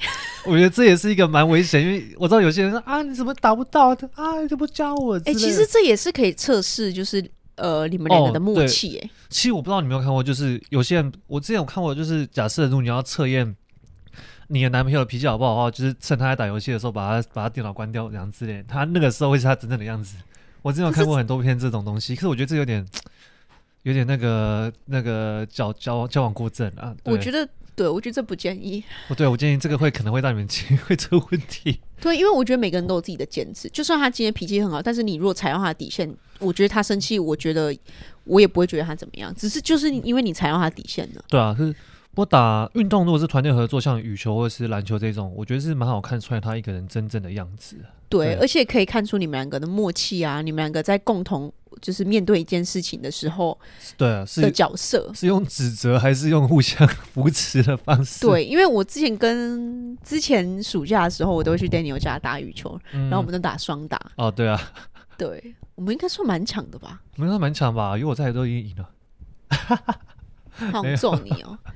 [0.46, 3.90] 我觉得这也是一个蛮危险，因为我知道有些人说啊，你怎么打不到？
[4.14, 5.18] 啊，你怎么教我？
[5.18, 7.30] 哎、欸，其实这也是可以测试，就是。
[7.58, 13.56] 呃，你们两个的默契，哎，其实我不知道你有没有看过，就是有些人，我之前有看过，就是假设如果你要测验
[14.48, 20.18] 你的男朋友的脾气好不好的话，就是趁他在打游戏的时候，把他把他电脑关掉这样之类，他那个时候会是他真正的样子。
[20.60, 22.86] 我之前有看过很多篇这种东西，可是，可是我觉得这有点
[23.84, 26.94] 有点那个那个交交交往过正啊。
[27.04, 28.82] 我觉得，对，我觉得这不建议。
[29.06, 30.48] 不对，我建议这个会可能会让你们
[30.88, 31.78] 会出问题。
[32.00, 37.76] 对，因为我觉得每个人都有自己的坚持，就算他今天脾气很好，但是你如果踩到他的底线，我觉得他生气，我觉得
[38.24, 41.24] 我也不会觉得他怎么样，只是就是因为你踩到他底线了。
[41.28, 41.74] 对啊，是。
[42.14, 47.76] 我打运动，如果是团队合作，像羽球或者是篮球这种，我觉得是蛮好看出来他一个人真正的样子。
[48.08, 53.58] 对，而且可以看出你们两个的默契啊，你们两个在共同就是面对一件事情的时候，
[53.96, 58.26] 对啊，是的角色是用指责还是用互相扶持的方式？
[58.26, 64.00] 对，因为我之前跟之前暑假的时候，我都会去 Daniel 家打羽球，嗯、然后我们都打双打。
[64.16, 64.60] 哦，对啊，
[65.18, 67.00] 对，我们应该算蛮强的吧？
[67.16, 67.96] 我们应该蛮强吧？
[67.96, 68.90] 因为我在都已经赢了。
[70.72, 71.58] 好揍你哦！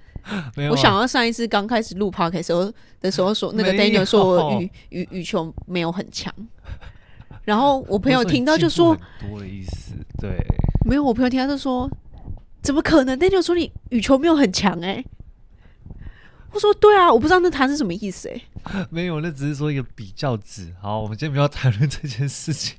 [0.56, 6.32] 没有啊、我想到上一次刚开始录 podcast 的时候的时候说， 那个 Daniel 说我羽羽羽球没有很强，
[7.44, 10.36] 然后我朋友听到就说多的意思，对，
[10.84, 11.90] 没有，我朋友听到就说
[12.62, 15.06] 怎么可能？Daniel 说你羽球没有很强哎、欸，
[16.52, 18.42] 我说对啊，我不知道那他是什么意思哎、
[18.74, 20.74] 欸， 没有，那只是说一个比较值。
[20.80, 22.76] 好，我们今天不要谈论这件事情。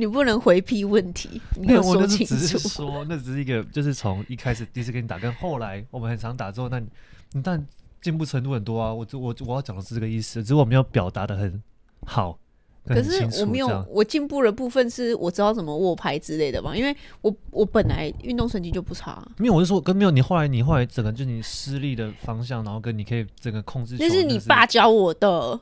[0.00, 6.86] 你不能回避问题，没有，我那是只是说，那只是一个，就是从一开始第一次跟你打，跟后来我们很常打之后，那你
[7.32, 7.66] 你但
[8.00, 8.94] 进步程度很多啊。
[8.94, 11.60] 我我我要讲的是这个意思，只是我没有表达的很
[12.06, 12.38] 好。
[12.86, 19.20] 可是我没有，我进步的部分是我知道怎么握拍之类的嘛，因为我我本来运动成绩就不差。
[19.36, 23.96] 没有，我是说跟没有你后来你后来整个就是你施力的方向，然后跟你可以整个控制。
[23.98, 25.58] 那是你爸教我的。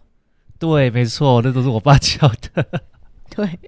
[0.59, 2.83] 对，没错，那都是我爸教的。
[3.35, 3.59] 对。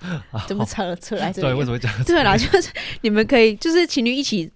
[0.48, 1.32] 怎么扯扯来？
[1.32, 1.92] 对，为什么讲？
[2.04, 2.70] 对啦，就是
[3.02, 4.50] 你们可以，就是情侣一起，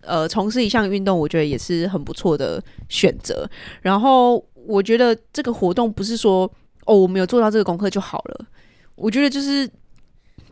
[0.00, 3.48] 呃，从事一项运动，我觉得也是很不错的选择。
[3.80, 6.50] 然后，我觉得这个活动不是说
[6.86, 8.46] 哦，我没有做到这个功课就好了。
[8.94, 9.70] 我觉得就是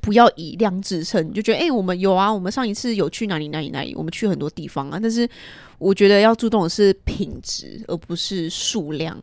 [0.00, 4.98] 不要以量制胜，你就觉得哎、欸，我们有啊，我们上一次有去哪里哪里哪里，我们去很多地方啊。
[5.02, 5.28] 但是，
[5.78, 9.20] 我觉得要注重的是品质，而不是数量。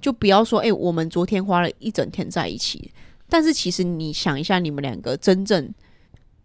[0.00, 2.90] 就不要说哎、欸，我们昨天花了一整天在一起。
[3.30, 5.72] 但是其实你想一下，你们两个真正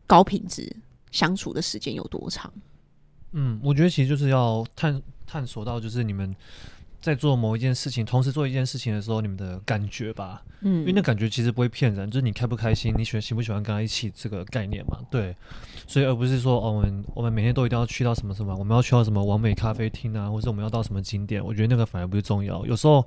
[0.06, 0.74] 高品质
[1.12, 2.54] 相处的时间有多长？
[3.32, 6.34] 嗯，我觉得其实就是要探探索到，就是你们
[7.02, 10.42] 在做某一件事情，同时做一件事情的时候，你们的感觉吧。
[10.62, 15.00] 嗯，因为那感觉其实不会骗人，就是你开不开心，你喜欢喜不喜欢跟他一起这个概念嘛。
[15.12, 15.36] 对，
[15.88, 22.66] 所以而不是说哦，我们我们每天都一定要去到什么什么，我们要去到什么完美咖啡厅啊，或者我们要到什么景点，我觉得那个反而不是重要。
[22.66, 23.06] 有时候。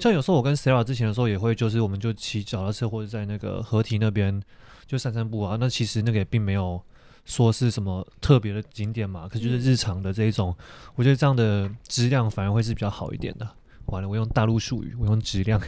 [0.00, 4.40] 像有时候我跟 Sarah 之前的时候也会，就是我们就骑脚踏车或者在那个河堤那边
[4.86, 5.56] 就散散步啊。
[5.58, 6.80] 那其实那个也并没有
[7.24, 10.54] 说是什么特别的景点嘛，可就是日常的这一种，
[10.94, 13.48] 我觉得这样的质量反而会是比较好一点的。
[13.86, 15.58] 完了，我用大陆术语，我用质量，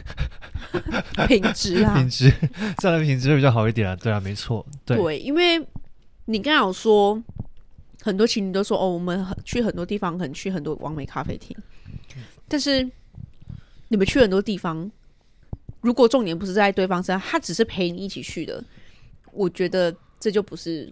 [1.27, 2.31] 品质啊， 品质
[2.77, 3.95] 这样的品质会比较好一点啊。
[3.95, 5.59] 对啊，没错，对，对，因为
[6.31, 7.21] 你刚刚有说
[8.01, 11.55] 很多情侣都说哦，我们去很多地方，可能去很多完美咖啡厅，
[12.47, 12.89] 但是。
[13.93, 14.89] 你们去很多地方，
[15.81, 18.63] 如果重点不是在对方身上，他只是陪你一起去的，
[19.33, 20.89] 我觉得这就不是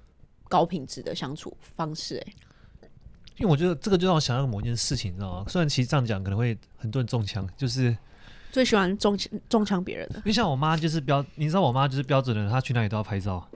[0.49, 2.89] 高品质的相处方式哎、欸。
[3.38, 5.45] 因为我觉得这个就让我想到某件事情，你知道吗？
[5.47, 7.95] 虽然其实这样讲可能会很多人中枪，就是
[8.52, 10.15] 最喜欢中中枪别人的。
[10.17, 13.49] 因为像我妈就是标，你知道我妈就是标准的人，她去哪里都要拍照。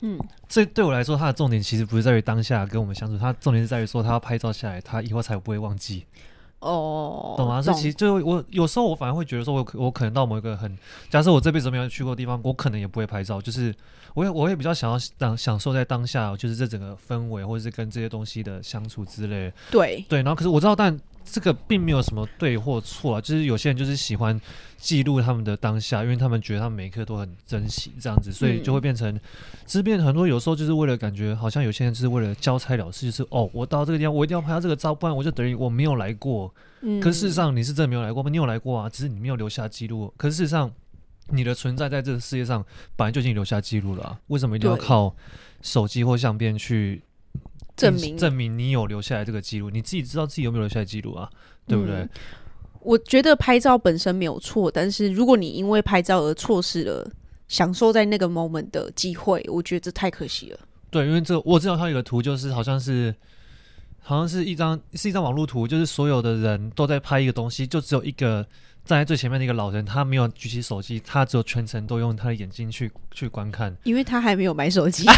[0.00, 6.04] 嗯，这对我来说，它的重点其实不是在于当下跟我们相处，它重点是在于说他要拍照下来，他以后才不会忘记。
[6.60, 7.60] 哦，懂吗？
[7.60, 10.78] 这其实就我有时候我反而会觉得说我，我我可能到某一个很，
[11.10, 13.38] 假设我这辈子没有去过的地方，我可能也不会拍照。
[13.38, 13.74] 就是
[14.14, 19.52] 我也我也比较想要当享受在当下，就是这整个氛围，或者是跟这些东西的相处之类。
[19.70, 23.20] 对对，然后可是我知道，但这个并没有什么对或错啊。
[23.20, 24.40] 就是有些人就是喜欢
[24.76, 29.18] 记录他们的当下，因为他们觉得他们每一刻都很珍惜这样子，所以就会变成，
[29.66, 36.52] 其实变成很多有时候就是为了感觉，好像有些人就是为了交差了事，就是哦，我到这个地方，我一定要拍到这个照，不然我就等于我没有来过。
[37.00, 38.28] 可是事实上，你是真的没有来过吗？
[38.28, 40.12] 你有来过啊，只是你没有留下记录。
[40.18, 40.70] 可是事实上，
[41.30, 42.62] 你的存在在这个世界上，
[42.94, 44.20] 本来就已经留下记录了啊。
[44.26, 45.16] 为什么一定要靠
[45.62, 47.02] 手机或相片去
[47.76, 49.70] 证明证明你有留下来这个记录？
[49.70, 51.28] 你自己知道自己有没有留下来记录啊？
[51.66, 51.96] 对不对？
[51.96, 52.10] 嗯，
[52.80, 57.10] 我觉得拍照本身没有错，但是如果你因为拍照而错失了
[57.48, 60.58] 享受在那个 moment 的机会，我觉得这太可惜了。
[60.90, 63.14] 对，因为这我知道他有个图，就是好像是。
[64.06, 68.46] 好像是一张是一张网络图，就是所有的人都在拍一个东西，就只有一个
[68.84, 75.06] 站在最前面的一个老人，他没有举起手机，他只有全程都用他的眼睛去去观看，因为他还没有买手机。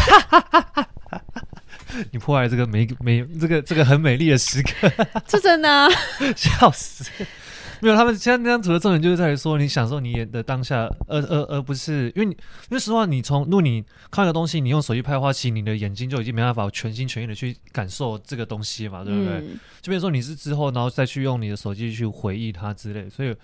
[2.11, 4.91] 你破坏这个美美这个这个很美丽的时刻，
[5.27, 5.89] 这真的，
[6.35, 7.05] 笑死。
[7.81, 12.37] 没有，他们现在那张图的重点就是在于说，你享受你演的当下，而而而不是因为你，因
[12.71, 19.33] 为实话，你从如果你看一个东西，你用手机拍的话，其实你的眼睛就已经没办法全心全意的去感受这个东西嘛，对不对？
[19.39, 23.35] 嗯、就比如说你是之后，然后再去用你的手机去回忆它之类，所以，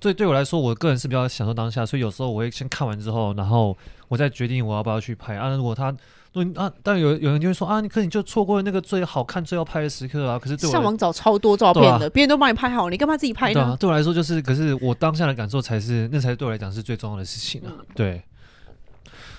[0.00, 3.76] 所以对我来说，我个人是比较享受当下，所以有时候我会先看完之后，然后
[4.08, 5.48] 我再决定我要不要去拍啊。
[5.54, 5.94] 如果他
[6.32, 10.38] 对啊，但有有人就会说啊，你可你就错过了那个最好看、最要拍的时刻啊。
[10.38, 13.54] 可是对我上网找超多照片的，别、啊、人都帮你拍好，你干嘛自己拍呢？
[13.54, 17.68] 对啊，对我来说就是，可是我当下的感受才是，那才是对我来讲是最重要的事情啊。
[17.70, 18.22] 嗯、对。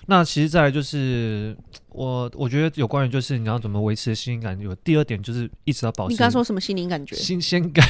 [0.05, 1.55] 那其实再来就是
[1.89, 6.13] 我，我觉得有关于就是你要怎么维持心灵感，有第二点就是一直要保持。
[6.13, 7.15] 你刚刚说什么心灵感觉？
[7.17, 7.85] 新鲜感。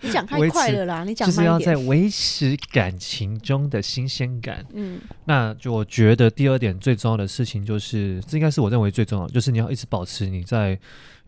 [0.00, 1.04] 你讲太快了啦！
[1.04, 4.66] 你讲就是要在维持感情中的新鲜感。
[4.72, 10.76] 嗯，那就我觉得第二点最重要的事情就是，这应该是我认为最重要的，就是你要一直保持你在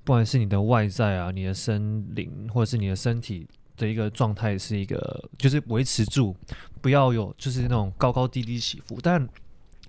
[0.03, 6.35] 不管是你的外在啊、你的身灵或者是你的身体的一个状态，是一个就是维持住，
[6.81, 9.29] 不要有就是那种高高低低起伏，但。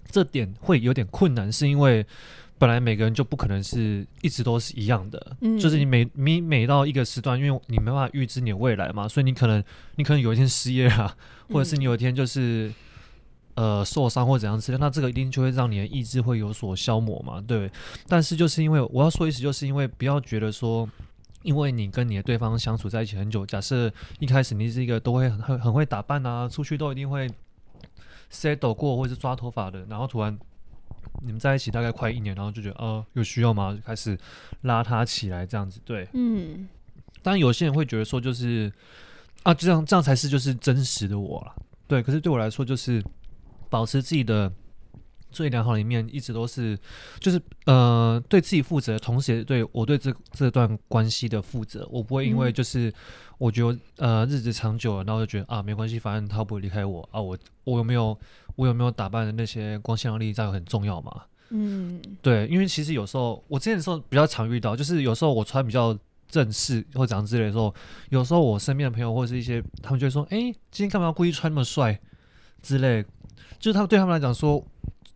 [0.10, 2.06] 这点会有点困难，是因为
[2.58, 9.62] 本来每个人就不可能是一直都是一样的，嗯，就是你每你每到一个时段，因为你没办法预知你的未来嘛，所以你可能
[9.98, 11.14] 你可能有一天失业啊，
[11.50, 12.72] 或者是你有一天就是、
[13.56, 17.70] 嗯、呃受伤或怎样之类，那这个一定就会让你的意志会有所消磨嘛，对。
[18.08, 20.90] 但是就是因为我要说意思，就是因为不要觉得说，
[21.44, 27.30] 因为你跟你的对方相处在一起很久，假设一开始你是一个都会很很很会打扮啊，出去都一定会。
[28.36, 30.38] Settle 过或者是抓头发的，然后突然
[31.22, 33.74] 你们在一起大概快一年，然后就觉得呃有需要吗？
[33.74, 34.18] 就开始
[34.62, 36.68] 拉他起来这样子，对，嗯。
[37.24, 38.72] 当然有些人会觉得说就是
[39.44, 41.56] 啊，这样这样才是就是真实的我了，
[41.88, 42.04] 对。
[42.04, 43.04] 可是对我来说，就是
[43.70, 44.52] 保持自己的
[45.36, 46.80] 最良好的一面，一直都是
[47.20, 51.88] 就是呃对自己负责，同时也对我对这这段关系的负责。
[51.92, 52.90] 我不会因为就是。
[52.90, 52.94] 嗯
[53.38, 57.20] 我觉得呃日子长久了，然后就觉得啊没关系，反正他不会离开我啊。
[57.20, 58.18] 我我有没有
[58.56, 61.24] 我有没有打扮的那些光鲜亮丽，这样很重要嘛？
[61.50, 65.94] 嗯，对，因为其实有时候我之前的时候比较常遇到，就是有时候我穿比较
[66.30, 67.76] 正式或怎样之类的时候，
[68.08, 70.40] 有时候我身边的朋友或者是一些他们就会说，哎，
[70.72, 72.00] 今天干嘛要故意穿那么帅
[72.62, 73.04] 之类，
[73.60, 74.66] 就是他们对他们来讲说。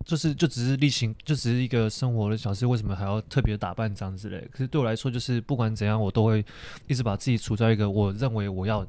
[0.10, 4.40] 就是就只是例行，就只是一个生活的小事，为什么还要特别打扮这样之类？
[4.52, 6.44] 可是对我来说，就是不管怎样，我都会
[6.88, 8.84] 一直把自己处在一个我认为我要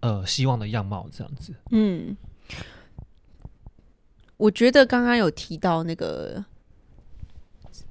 [0.00, 1.52] 呃希望的样貌这样子。
[1.70, 2.16] 嗯，
[4.38, 6.42] 我觉得刚刚有提到那个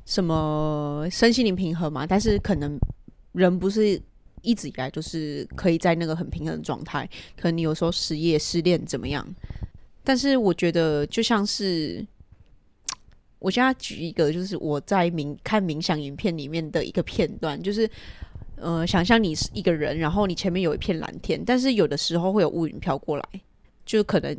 [0.08, 2.76] 什么身心灵平衡嘛，但是可能
[3.34, 4.02] 人不是
[4.42, 9.24] 一直以来就是可以在那个很平衡的状态，可能你有时候失业、失恋怎么样？
[10.04, 12.04] 但是我觉得就像是。
[13.42, 17.90] 我现在举一个，就是我在冥看冥想影片里面的一个片段，就是，
[18.56, 23.26] 呃，想象你是一个人，然后你前面有一片蓝天，但是有的时候会有乌云飘过来，
[23.84, 24.32] 就可能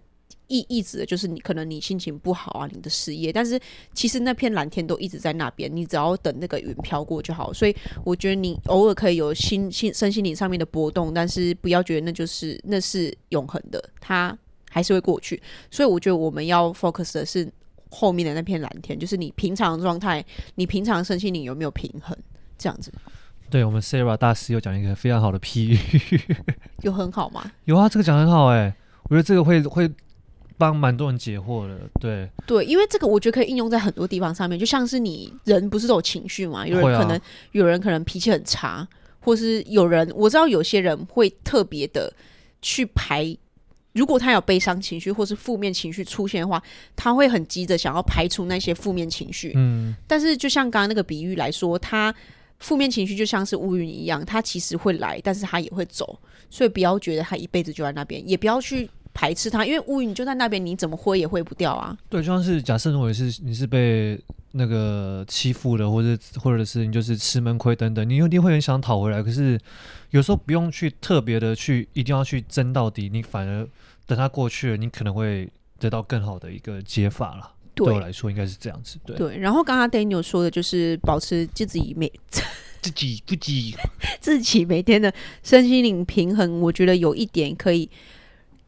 [0.47, 3.59] 意意指的就是你可能你心情不好啊，你的事业，但是
[3.93, 7.53] 其实那片蓝天都一直在那边，你只要等那个云飘过就好。
[7.53, 14.39] 所以我觉得你偶尔可以有心心身心灵上面的波动，但是不要觉得那就是那是永恒的，它
[14.71, 15.43] 还是会过去。
[15.73, 17.53] 所以我觉得我们要 focus 的是。
[17.95, 20.25] 后面的那片蓝天，就是你平常的状态，
[20.55, 22.17] 你平常身心灵有没有平衡？
[22.57, 22.91] 这样子。
[23.51, 25.79] 对，我们 Sarah 大师又讲一个非常好的譬喻，
[26.81, 27.53] 有很好吗？
[27.67, 28.75] 有啊，这个讲很好哎、欸，
[29.05, 29.91] 我觉得这个会会
[30.57, 31.79] 帮蛮多人解惑的。
[32.01, 36.67] 对对，因为这个我觉得可以应用在很多地方上面，就像是你人不是都有情绪嘛？
[36.67, 38.89] 有人可能、啊、有人可能脾气很差，
[39.21, 42.11] 或是有人我知道有些人会特别的
[42.63, 43.37] 去排。
[43.93, 46.63] 如果他有悲伤情绪或是负面情绪出现的话，
[46.97, 49.53] 他会很急着想要排除那些负面情绪。
[49.55, 52.15] 嗯，但是就像刚刚那个比喻来说，他
[52.59, 56.19] 负面情绪就像是乌云一样，他其实会来，但是他也会走。
[56.49, 61.97] 所以不要觉得他一辈子就在那边，也不要去排斥他，因为乌云就在那边，你怎么挥也挥不掉啊。
[62.09, 64.19] 对，就像是假设如果是你是被
[64.53, 69.23] 那个欺负的，或者或者是你就是吃闷亏等等，你一定会很想讨回来。
[69.23, 69.59] 可是
[70.11, 73.69] 有时候不用去特别的去，一定要去争到底，你反而。
[74.05, 77.53] 等他过去了，你可能会得到更好的一个解法了。
[77.73, 78.99] 对，对我来说，应该是这样子。
[79.07, 79.39] 对，对。
[79.39, 82.13] 然后刚刚 Daniel 说的就是保持自己每
[82.83, 83.75] 自己自己
[84.21, 85.11] 自己每天的
[85.45, 86.61] 身心灵平衡。
[86.61, 87.89] 我觉得有一点可以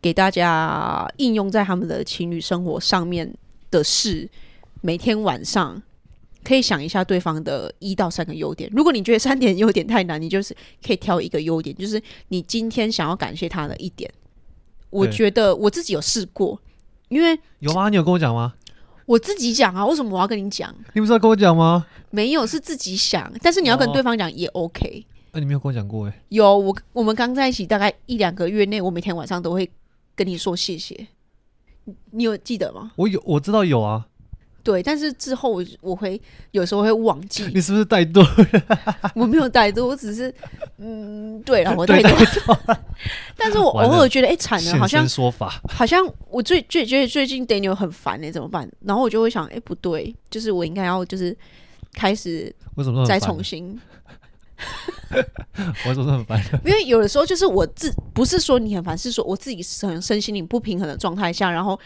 [0.00, 3.30] 给大家应用在他们的情侣生活上面
[3.72, 4.26] 的是，
[4.84, 5.82] 每天晚上
[6.44, 8.70] 可以想一下对方的一到三个优点。
[8.70, 10.54] 如果你觉得三点优点太难，你就是
[10.86, 14.12] 可以挑一个优点，就是你今天想要感谢他的一点。
[14.90, 16.60] 我觉得我自己有试过，
[17.08, 17.88] 因为有吗？
[17.88, 18.52] 你有跟我讲吗？
[19.06, 20.74] 我自己讲啊，为什么我要跟你讲？
[20.92, 21.86] 你不是要跟我讲吗？
[22.10, 25.06] 没有，是自己想，但是你要跟对方讲也 OK。
[25.32, 26.22] 啊，你没有跟我讲过哎。
[26.28, 29.70] 有，我我们刚在一起大概一两个月内，我每天晚上都会
[30.14, 31.06] 跟你说谢谢。
[32.10, 32.92] 你有记得吗？
[32.96, 34.08] 我有，我知道有啊。
[34.64, 36.18] 对，但是之后我我会
[36.52, 37.44] 有时候会忘记。
[37.54, 38.26] 你是不是怠惰？
[39.14, 40.34] 我没有怠惰，我只是
[40.78, 42.76] 嗯，对了，我怠惰。
[43.36, 48.66] 但是我偶尔觉得，哎，惨了，好像说法，好像我最最觉得最近 Daniel 很烦哎，怎么办？
[48.80, 51.36] 然后我就会想，哎，不对，就是我应该要就是
[51.92, 53.78] 开始为什么再重新？
[55.86, 56.42] 我怎么很烦？
[56.64, 61.78] 因为有的时候就是我自不是说你很烦，是说我自己身身心灵不平衡的状态下，然后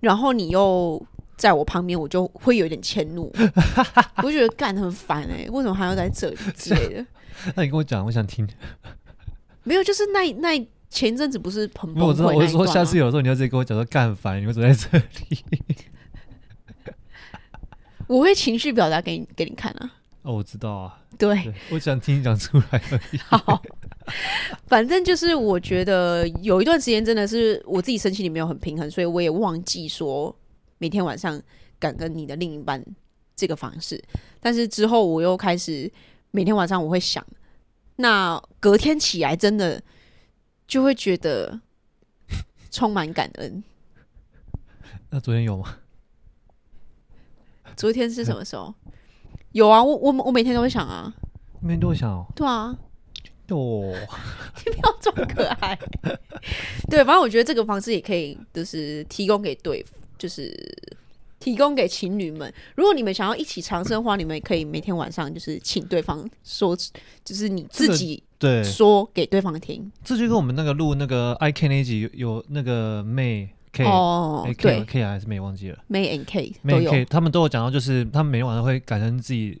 [0.00, 1.00] 然后你又。
[1.40, 3.32] 在我旁边，我就会有点迁怒，
[4.22, 7.06] 我就觉得干很烦哎、欸，为什么还要在这里之类的？
[7.56, 8.46] 那你跟我讲，我想听。
[9.62, 15.38] 没有，就是那那前一阵子不是很崩溃、啊、我知道，我是说下次有的时候你要直接跟我讲说干很烦，你为什么在这里？
[18.06, 19.90] 我会情绪表达给你给你看啊。
[20.20, 20.98] 哦，我知道啊。
[21.16, 23.16] 对，对我想听你讲出来而已。
[23.16, 23.62] 好，
[24.68, 30.36] 反正就是我觉得有一段时间真的是我自己身心里没有很平衡，所以我也忘记说。
[30.80, 31.40] 每天晚上
[31.78, 32.82] 敢跟你的另一半
[33.36, 34.02] 这个方式，
[34.40, 35.90] 但是之后我又开始
[36.30, 37.24] 每天晚上我会想，
[37.96, 39.82] 那隔天起来真的
[40.66, 41.60] 就会觉得
[42.70, 43.62] 充满感恩。
[45.10, 45.76] 那昨天有吗？
[47.76, 48.74] 昨天是什么时候？
[49.52, 51.14] 有啊，我我我每天都会想啊，
[51.60, 52.26] 每天都会想哦。
[52.34, 52.74] 对啊，
[53.48, 53.92] 哦，
[54.64, 55.78] 你不要这么可爱。
[56.88, 59.99] 对，反正我觉得这个方式也可以，就是提供给对方。
[60.20, 60.54] 就是
[61.40, 66.76] 提供给情侣们，如果你们想要一起长生的话，你们也可以每天晚上就是请对方说，
[67.24, 69.90] 就是你自己对说给对方听。
[70.04, 76.90] 这就跟我们那个录那个 I K 那集有有那个 May K 哦对 K 还是 May 忘记了 May and K May and
[76.90, 79.58] K 他们都有讲到，就是他们每天晚上会感恩自己。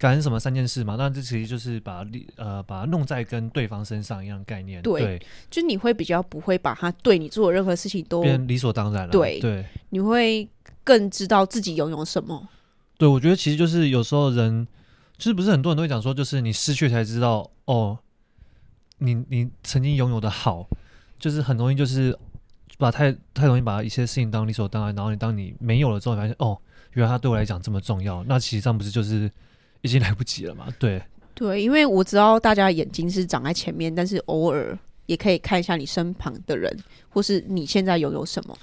[0.00, 0.96] 感恩什么三件事嘛？
[0.96, 4.80] 那这其实就是把呃把它弄在跟对方身上一样概念。
[4.80, 9.12] 对，对就你会比较不会把他对你做的任何事情都变理所当然了。
[9.12, 10.48] 对对，你会
[10.82, 12.48] 更知道自己拥有什么。
[12.96, 14.66] 对，我觉得其实就是有时候人，
[15.18, 17.98] 就是不是很多人都会讲说，就是你失去才知道哦，
[19.00, 20.66] 你你曾经拥有的好，
[21.18, 22.18] 就是很容易就是
[22.78, 26.58] 把太太容易把一些事情当理所当然，然后你当你没有了之后，你发现哦，
[26.92, 29.30] 原来他对我来讲这么重要，那其实上不是就是。
[29.82, 30.66] 已经来不及了嘛？
[30.78, 31.02] 对
[31.34, 36.74] 对，因为我知道大家眼睛是长在前面，但是偶尔也可以看一下你身旁的人，
[37.08, 38.56] 或是你现在拥有什么。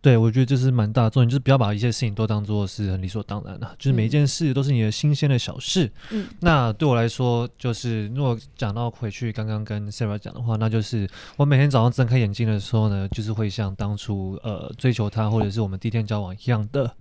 [0.00, 5.88] 对，我觉得这是蛮大的重点，就是不要把一些事情都当做是很理所当然的，就是每一件事都是你的新鲜的小事。
[6.10, 16.92] 嗯，那对我来说，就是如果讲到回去刚刚跟 Sarah 讲的话，那就是我每天早上睁开眼睛的时候呢，就是会像当初呃追求他或者是我们第一天交往一样的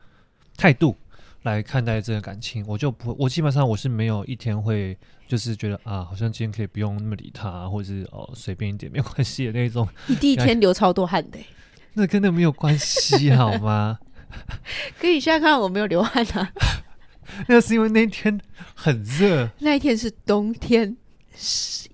[0.56, 0.96] 态度。
[1.44, 9.88] 来看待这个感情，我就不，我基本上我是没有一天会就是觉得啊，好像今天可以不用那么理他，或者是哦随便一点没有关系的那种。
[10.08, 11.40] 你第一天流超多汗的，
[11.94, 14.00] 那跟那没有关系好吗？
[15.00, 16.52] 可以现在看我没有流汗啊，
[17.50, 18.40] 那是因为那天
[18.76, 20.96] 很热，那一天是冬天。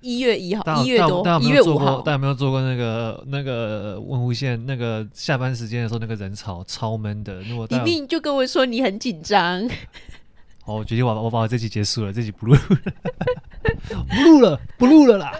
[0.01, 2.01] 一月一号，一月多，一月五号。
[2.01, 7.41] 大家有没有做过那个那个文湖线那个下班时间的时候，那个人潮超闷的。
[7.43, 9.67] 如果你明明就跟我说你很紧张。
[10.63, 12.59] 好， 我决定我我把我这集结束了，这集不录了，
[14.09, 15.31] 不录了，不录了啦。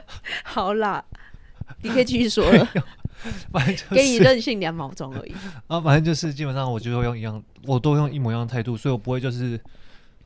[0.43, 1.03] 好啦，
[1.81, 2.67] 你可以继续说了。
[3.51, 5.33] 反正就是、给你任性两秒钟而已。
[5.67, 9.59] 啊，反正就是基本上我就会用一样，我都用一模一样的态度，所以我不会就是。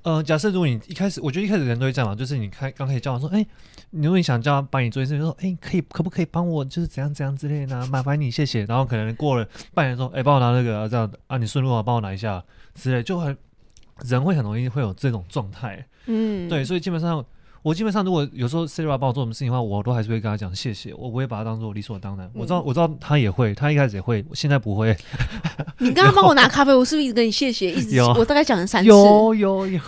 [0.04, 3.47] 呃，假设如果你一开始，我觉得一开始人都会这样嘛，就是你开刚开始交往说，哎、欸，
[3.91, 8.66] 如果你想叫他帮你做一件事，就说，哎、欸，可以可不可以帮我，就是怎样怎样之类的，麻烦你，谢谢。
[8.66, 12.43] 然后可能过了半年说，哎、欸，帮我拿那个这样啊，你顺路啊，帮我拿一下
[12.74, 13.38] 之类，就很
[14.06, 17.26] 人会很容易会有这种状态，嗯，对，所以基本上。
[17.64, 22.30] 我基本上，如果有时候 Sara 帮我做什么事情的话，我都还是会跟他讲谢谢，我不会把他当做理所当然。
[22.34, 24.95] 我知道，我知道他也会，他一开始也会，现在不会。
[25.78, 27.72] 你刚刚帮我 拿咖啡，我是不是一直跟你谢谢？
[27.72, 28.89] 一直我大概讲了三次。
[28.89, 29.80] 有有有，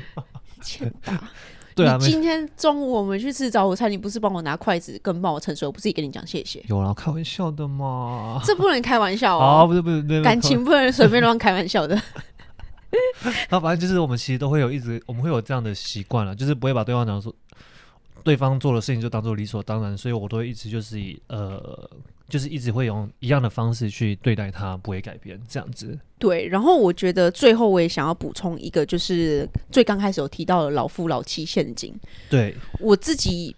[0.62, 1.18] 欠打。
[1.74, 6.62] 对啊，今天中午我们去吃早午餐，你不是帮我拿筷子跟帮我盛水，我不是也跟你讲谢谢？
[6.68, 8.40] 有啦，开玩笑的嘛。
[8.44, 12.00] 这不能开玩笑哦，哦不是不是，不是感情不能随便乱开玩笑的。
[13.50, 17.34] 那反正就是我们其实都会有一直，我们会有这样的习惯了，就是不会把对方讲说。
[18.22, 21.90] 对方做的事情就当做理所当然，所以我都会一直就是以呃，
[22.26, 25.98] 就是一直会用一样的方式去对待他，不会改变这样子。
[26.18, 31.94] 对，然后我觉得最后我也想要补充一个，就是最刚开始有提到的老夫老妻陷阱。
[32.30, 33.54] 对，我自己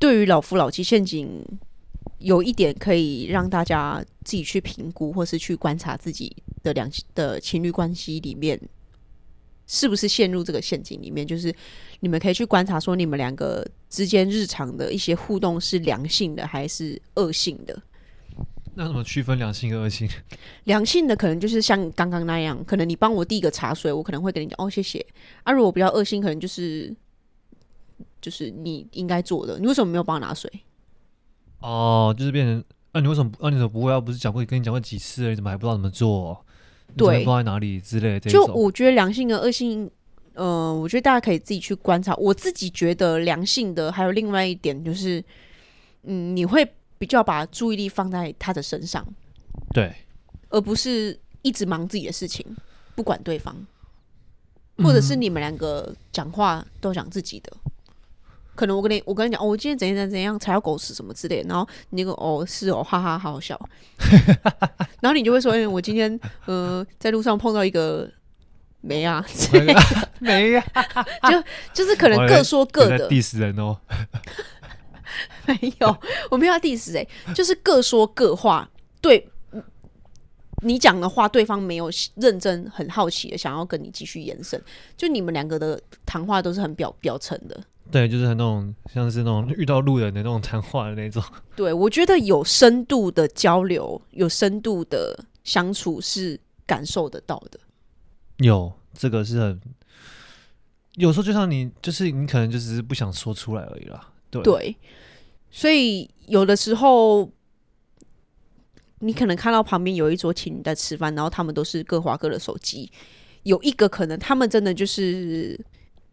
[0.00, 1.40] 对于老夫老妻陷阱
[2.18, 6.34] 有一点可以让大家自己去评估，或是去观察自己
[6.64, 8.60] 的两的情侣关系里面
[9.68, 11.24] 是不是陷入这个陷阱里面？
[11.24, 11.54] 就是
[12.00, 17.80] 你们可以去观察说，你们两个之间日常的一些互动是良性的还是恶性的？
[18.74, 20.08] 那怎么区分良性跟恶性？
[20.64, 25.04] 良性的可能就是像刚刚那样，可能你帮我递个茶水，我可能会跟你讲哦谢谢。
[25.42, 26.94] 啊，如果比较恶性，可能就是
[28.22, 30.50] 就是你应该做的，你为什么没有帮我拿水？
[31.58, 33.50] 哦，就是变成啊，你为什么啊？
[33.50, 33.92] 你怎么不会？
[33.92, 36.44] 啊不是讲过跟你讲过几次了，你怎么还不知道怎么做？
[36.96, 38.30] 对，放在哪里之类的。
[38.30, 39.90] 就我觉得良性的、恶性，
[40.34, 42.14] 呃，我觉得大家可以自己去观察。
[42.16, 45.22] 我自己觉得良性的还有另外一点就是，
[46.02, 46.68] 嗯，你会。
[47.00, 49.06] 比较把注意力放在他的身上，
[49.72, 49.94] 对，
[50.48, 52.44] 而不是一直忙自己的事情，
[52.96, 53.54] 不管对方，
[54.78, 57.52] 或者是你们两个讲话都讲自己的。
[57.54, 57.70] 嗯、
[58.58, 63.56] 可能我跟你我跟你讲，哦，我今天怎样怎样怎样踩到狗屎什么之类的，然后你那个哦是哦，哈哈，好好笑。
[65.00, 68.10] 然后你就会说，哎、欸，我今天呃在路上碰到一个
[68.80, 69.24] 没啊，
[70.18, 73.78] 没 啊，就就是可能各说各的，diss 人哦。
[75.46, 75.96] 没有，
[76.28, 78.68] 我没有要 diss 哎，就是各说各话。
[79.00, 79.30] 对，
[80.62, 84.60] 你讲的话，对方没有认真、很好奇的想要跟你继续延伸。
[84.96, 87.56] 就你们两个的谈话都是很表表层的。
[87.90, 91.22] 对，就是很那种像是那种遇到路人的那种谈话的那种。
[91.56, 97.58] 对，我觉得有深度的交流、有深度的相处是感受得到的。
[98.38, 99.60] 有这个是很，
[100.96, 104.12] 有时候就像你，就是你可能就只是不想说出来而已啦。
[104.30, 104.42] 对。
[104.42, 104.76] 对
[105.50, 107.32] 所以有的时候，
[108.98, 112.92] 你可能看到旁边有一桌情侣在吃饭，然后他们都是各划各的手机。
[113.44, 115.58] 有一个可能，他们真的就是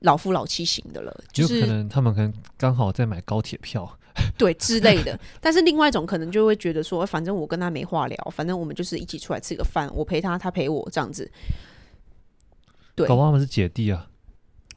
[0.05, 3.97] 老夫老妻型的了，就是可能他们可能刚好在买高铁票，
[4.37, 5.19] 对之类的。
[5.41, 11.29] 但是另外一种可能就会觉得说，反正我跟他没话聊，反正我们就是一起出来吃个饭，我陪他，他陪我这样子。
[12.95, 14.07] 对，搞不好他们是姐弟啊。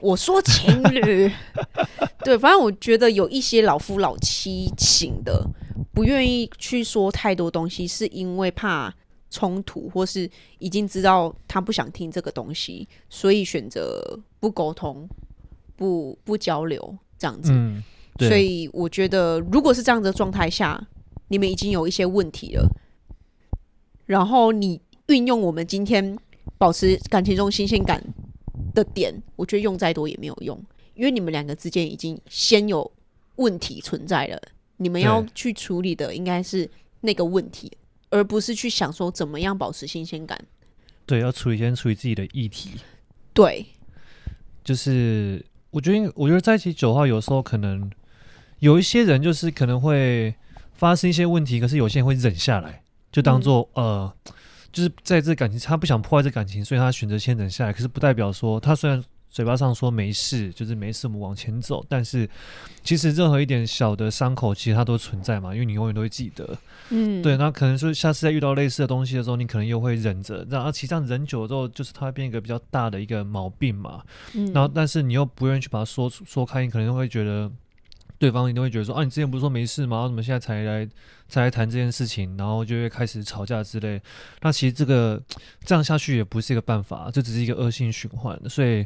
[0.00, 1.30] 我说情侣，
[2.24, 5.44] 对，反正我觉得有一些老夫老妻型的，
[5.92, 8.94] 不愿意去说太多东西，是因为怕
[9.30, 15.08] 冲突，或是已经知道他不想听这个东西，所以选择不沟通、
[15.76, 17.50] 不不交流这样子。
[17.52, 17.82] 嗯，
[18.18, 20.80] 所以我觉得，如果是这样的状态下，
[21.28, 22.68] 你们已经有一些问题了，
[24.06, 26.16] 然后你运用我们今天
[26.56, 28.02] 保持感情中新鲜感。
[28.74, 30.60] 的点，我觉得用再多也没有用，
[30.94, 32.88] 因为你们两个之间已经先有
[33.36, 34.40] 问题存在了。
[34.76, 36.68] 你们要去处理的应该是
[37.00, 37.72] 那个问题，
[38.10, 40.38] 而不是去想说怎么样保持新鲜感。
[41.06, 42.72] 对，要处理先处理自己的议题。
[43.32, 43.66] 对，
[44.62, 47.90] 就是我觉得，我觉得在一起久的话，有时候可能
[48.58, 50.34] 有一些人就是可能会
[50.74, 54.14] 发生一些问题，可是有些人会忍下来，就当做、嗯、呃。
[54.70, 57.72] 就是在这感情，他不想破坏这感情，所以他选择先忍下来。
[57.72, 61.84] 可是不代表说他虽然嘴巴上说没事，就是没事，我们往前走。
[61.88, 62.28] 但是
[62.82, 66.58] 其实任何一点小的伤口，其实它都存在嘛，因为你永远都会记得。
[66.90, 67.36] 嗯，对。
[67.36, 70.46] 那可能说下次再遇到类似的东西的时候，你可能又会忍着。
[70.50, 74.02] 然后其实这样忍久了之后，就是它会变一个比较大的一个毛病嘛。
[74.34, 74.52] 嗯。
[74.52, 77.50] 然后但是你又不愿意去把它说说开，你可能会觉得。
[78.18, 80.08] 对方一定会觉得说啊，你之前不是说没事吗？
[80.08, 80.88] 怎么现在才来
[81.28, 82.36] 才来谈这件事情？
[82.36, 84.00] 然后就会开始吵架之类。
[84.42, 85.22] 那其实这个
[85.64, 88.36] 这样下去也不是一个办法，这只是一个恶性循环。
[88.48, 88.84] 所以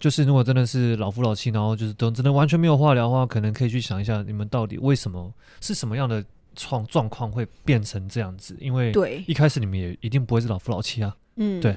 [0.00, 6.24] 就是如果真的是老夫老妻，然后就是都真的完全没有话聊的话，可能可以去想一下，你们到底为什么是什么样的
[6.56, 8.56] 状状况会变成这样子？
[8.58, 11.14] 因为对一开始你们也一定不会是老夫老妻啊。
[11.36, 11.76] 嗯，对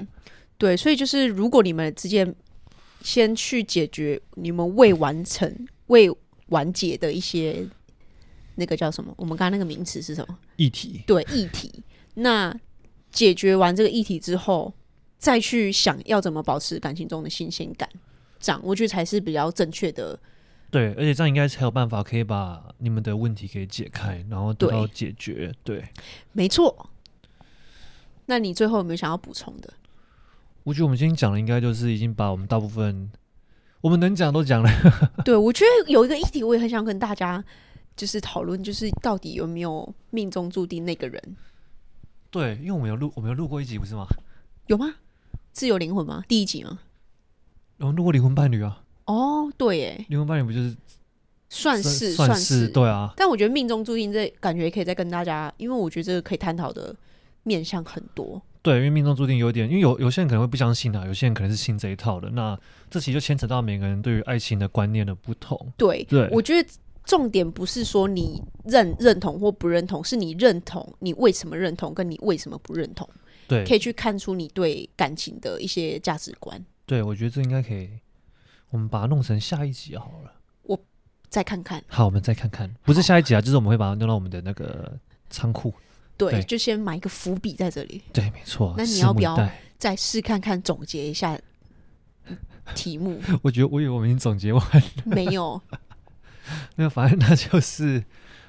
[0.56, 2.34] 对，所以就是如果你们之间
[3.02, 6.10] 先去解决你们未完成未。
[6.46, 7.66] 完结的一些
[8.54, 9.12] 那个叫什么？
[9.16, 10.38] 我们刚刚那个名词是什么？
[10.56, 11.02] 议题。
[11.06, 11.82] 对，议题。
[12.14, 12.54] 那
[13.10, 14.72] 解决完这个议题之后，
[15.18, 17.88] 再去想要怎么保持感情中的新鲜感，
[18.38, 20.18] 这样我觉得才是比较正确的。
[20.70, 25.52] 对，而且这样应该才有办法可以把你们的问题给解开，然后得到解决。
[25.62, 25.88] 对，对
[26.32, 26.90] 没错。
[28.26, 29.72] 那你最后有没有想要补充的？
[30.64, 33.10] 我觉得我们今天讲的应该就是已经把我们大部分。
[33.80, 34.70] 我们能讲都讲了。
[35.24, 37.44] 对，我觉得有一个议题，我也很想跟大家
[37.96, 41.36] 就是讨论，就是到底有没有命中注定那个人？
[42.30, 44.06] 对，因为我们有录，我们有录过一集，不是吗？
[44.66, 44.94] 有吗？
[45.52, 46.22] 自由灵魂吗？
[46.28, 46.80] 第一集吗？
[47.78, 48.82] 有录过灵魂伴侣啊？
[49.04, 50.76] 哦，对，耶，灵魂伴侣不就是
[51.48, 53.12] 算是算是，对啊？
[53.16, 56.94] 但我觉得命中注定这感觉也可以再跟大家，因为我觉得这个可以探讨的
[57.44, 58.42] 面向很多。
[58.66, 62.28] 对，因为命中注定有点，因为有有些人可能会不相信啊，有些人可能是信这一套的。
[62.30, 62.58] 那
[62.90, 65.72] 这其实就牵扯到每个人对于爱情的观念的不同。
[65.76, 66.68] 对对，我觉得
[67.04, 73.08] 重点不是说你认认同或不认同，是你认同，你为什么认同，跟你为什么不认同。
[73.46, 76.60] 对，可以去看出你对感情的一些价值观。
[76.86, 77.88] 对，我觉得这应该可以，
[78.70, 80.32] 我们把它弄成下一集好了。
[80.64, 80.76] 我
[81.28, 81.80] 再看看。
[81.86, 84.98] 好，我们再看看，不是下一集啊，就是我们会把它弄到我们的那个
[85.30, 85.72] 仓库。
[86.16, 88.02] 对，对就先埋一个伏笔在这里。
[88.12, 88.74] 对，没错。
[88.76, 89.36] 那你要不要
[89.78, 91.38] 再试看看，总结一下
[92.74, 93.20] 题目？
[93.42, 95.60] 我觉得我以为我们已经总结完了，没有。
[96.76, 98.02] 没有，反正那就是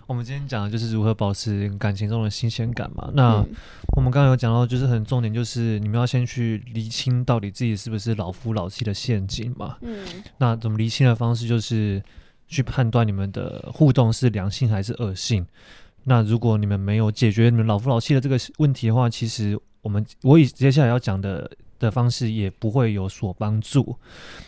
[0.05, 3.09] 我们今天讲的就是如何保持感情中的新鲜感嘛。
[3.13, 3.43] 那
[3.95, 9.77] 我们刚刚有讲到，就是很重点，就是你们要先去厘清到底自己是不是老夫老妻的陷阱嘛。
[9.81, 10.05] 嗯。
[10.37, 12.01] 那怎么厘清的方式，就是
[12.47, 15.45] 去判断你们的互动是良性还是恶性。
[16.09, 23.93] 那如果你们没有解决你们老夫老妻的这个问题的话，其实我们我以接下来要讲的的方式也不会有所帮助。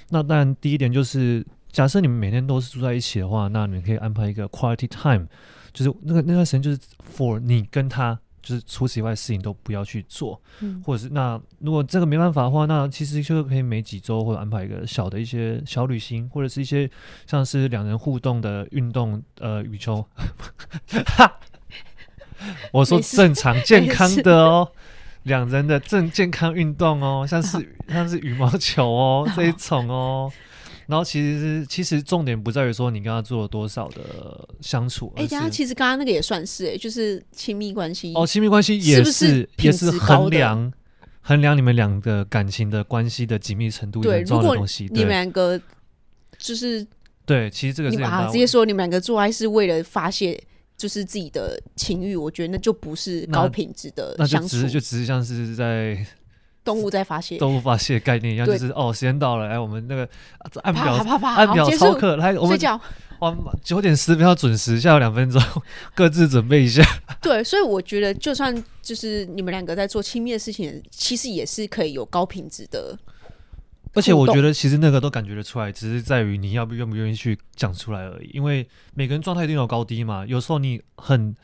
[0.08, 5.26] 那当然，第一点就是，假设你们每天都是住在一起的话，那你们可以安排一个 quality time，
[5.74, 6.80] 就是那个那段时间就是
[7.14, 10.42] for 你跟他，就是除此以外的事情都不要去做。
[10.62, 16.90] 嗯，或者是那如果这个没办法的话，那其实就可以每几周或者安排一个小的一些小旅行，或者是一些
[17.28, 20.02] 像是两人互动的运动，呃，羽球。
[21.18, 21.36] 哈。
[22.72, 24.72] 我说正常健康的哦，
[25.24, 27.58] 两人的正健康运动哦，像是
[27.90, 30.32] 像是羽毛球哦这一种哦，
[30.88, 40.72] 然后其实是其实重点不在于说你跟他做了多少的相处，哎，等下其实刚刚那个也算是哎，就是亲密关系哦，亲密关系也是也是衡量
[41.22, 44.88] 衡量你们两个感情的关系的紧密程度很重要的东西。
[44.92, 45.60] 你们两个
[46.38, 46.86] 就是
[47.26, 50.42] 对，其实这个是你把直接说你们两个做爱是为了发泄。
[50.80, 56.04] 就是自己的情欲，我觉得那就不是高品质的相处，那就只是就只是像是在
[56.64, 60.08] 动物在发泄，动物发泄概念一样，就是哦，时间到了，来我们那个
[60.64, 62.80] 按表按表操课，来我们睡觉，
[63.62, 65.42] 九点十分要准时，下午两分钟
[65.94, 66.82] 各自准备一下。
[67.22, 72.98] 对，所以我觉得，就算就是你们两个在做亲密的事情，其实也是可以有高品质的。
[74.00, 78.30] 而且我觉得，其实那个都感觉得出来，只是在于你要不愿不愿意去讲出来而已。
[78.34, 81.36] 因为每个人状态一定有高低嘛，有时候你很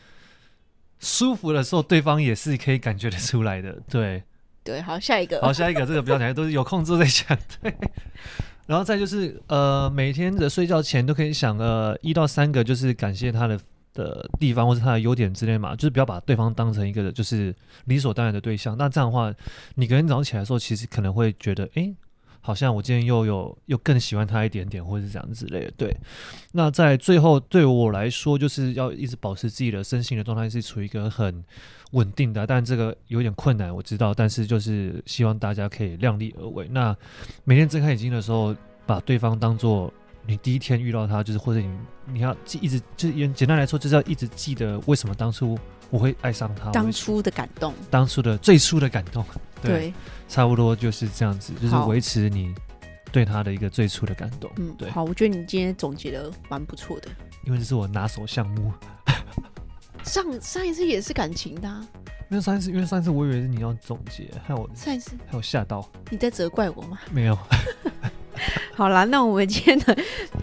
[0.99, 3.78] 舒服的时候，对方也是可以感觉得出来的。
[3.89, 4.24] 对，
[4.64, 7.38] 对，好，下一个，好，下一个，这个不要讲，都是有空之后再讲。
[7.62, 7.76] 对，
[8.68, 13.60] 然后再就是，呃，每天的睡觉前都可以想呃一到三个，就是感谢他的
[13.93, 17.53] 的地方或是他的优点之类嘛，就是不要把对方当成一个就是
[17.84, 18.78] 理所当然的对象。
[18.78, 19.34] 那这样的话，
[19.76, 21.93] 你隔天早上起来的时候，其实可能会觉得，哎。
[22.46, 25.74] 好像我今天又有又更喜欢他一点点，或者是这样之类的。
[25.76, 25.98] 对，
[26.52, 31.43] 那在最后对我来说，就是要一直保持自己的身心的状态是处于一个很
[31.93, 34.14] 稳定的，但这个有点困难，我知道。
[34.14, 36.68] 但是就是希望大家可以量力而为。
[36.70, 36.96] 那
[37.46, 39.91] 每天睁开眼睛的时候，把对方当做
[40.28, 41.70] 你第一天遇到他，就是或者你
[42.06, 45.58] 你要记一直就是简单来说，就是要一直记得为什么当初
[45.90, 49.24] 我会爱上他，当初的感动，当初的最初的感动。
[49.62, 49.72] 对。
[49.72, 49.94] 对
[50.28, 52.54] 差不多就是这样子，就是维持你
[53.12, 54.52] 对他的一个最初的感动。
[54.58, 54.90] 嗯，对。
[54.90, 57.10] 好，我觉得你今天总结的蛮不错的，
[57.46, 58.74] 因为这是我拿手项目。
[60.04, 61.88] 上上一次也是感情的，啊，
[62.28, 65.88] 那上一次因为上一次我以为是你要总结，害我上一次害我吓到。
[66.10, 66.98] 你在责怪我吗？
[67.12, 67.38] 没有。
[68.76, 69.96] 好啦，那我们今天呢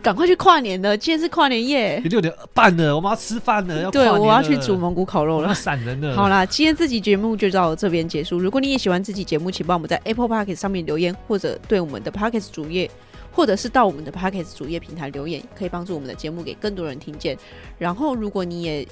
[0.03, 0.97] 赶快去跨年了。
[0.97, 6.17] 今天是跨年夜，六点半了，我们要吃饭了，要对，我要去煮蒙古烤肉了， 闪人了。
[6.17, 8.39] 好啦，今天这期节目就到这边结束。
[8.39, 12.91] 如果你也喜欢这期节目，请帮我们在 Apple Podcast 上面留言，或者对我们的 Podcast 主页，
[13.33, 17.37] 或者是到我们的 Podcast 主页平台留言，可以帮助我们的节目给更多人听见。
[17.79, 18.87] 然后，如果你也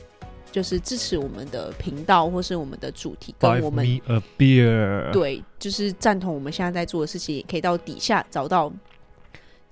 [0.53, 3.87] 就是支持我们的频道或是我们的主题，跟我们
[5.13, 8.73] 对，就是赞同我们现在在做的事情，也可以到底下找到。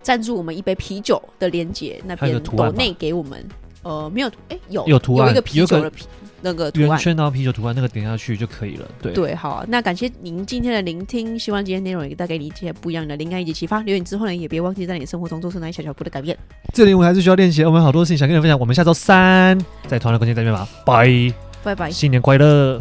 [0.02, 3.44] 赞助我们一杯啤酒的链接，那边抖内给我们，
[3.82, 6.04] 呃，没有，哎、欸，有有图案，有一个啤酒的啤
[6.40, 8.88] 那个图案，圆圈然后啤酒图案，那个点下去就可以了。
[9.02, 13.80] 对对，好、啊，那感谢您今天的聆听，希望今天内容也带给你一些不一样的灵感以及启发。
[13.80, 16.38] 留言之后呢，也别忘记在你的生活中做出那一小小步的改变。
[16.72, 18.58] 这里我们还是需要练习，我们好多事情想跟你分享。
[18.58, 21.32] 我们下周三在同样的空间再见吧，拜
[21.64, 22.80] 拜拜，新年快乐。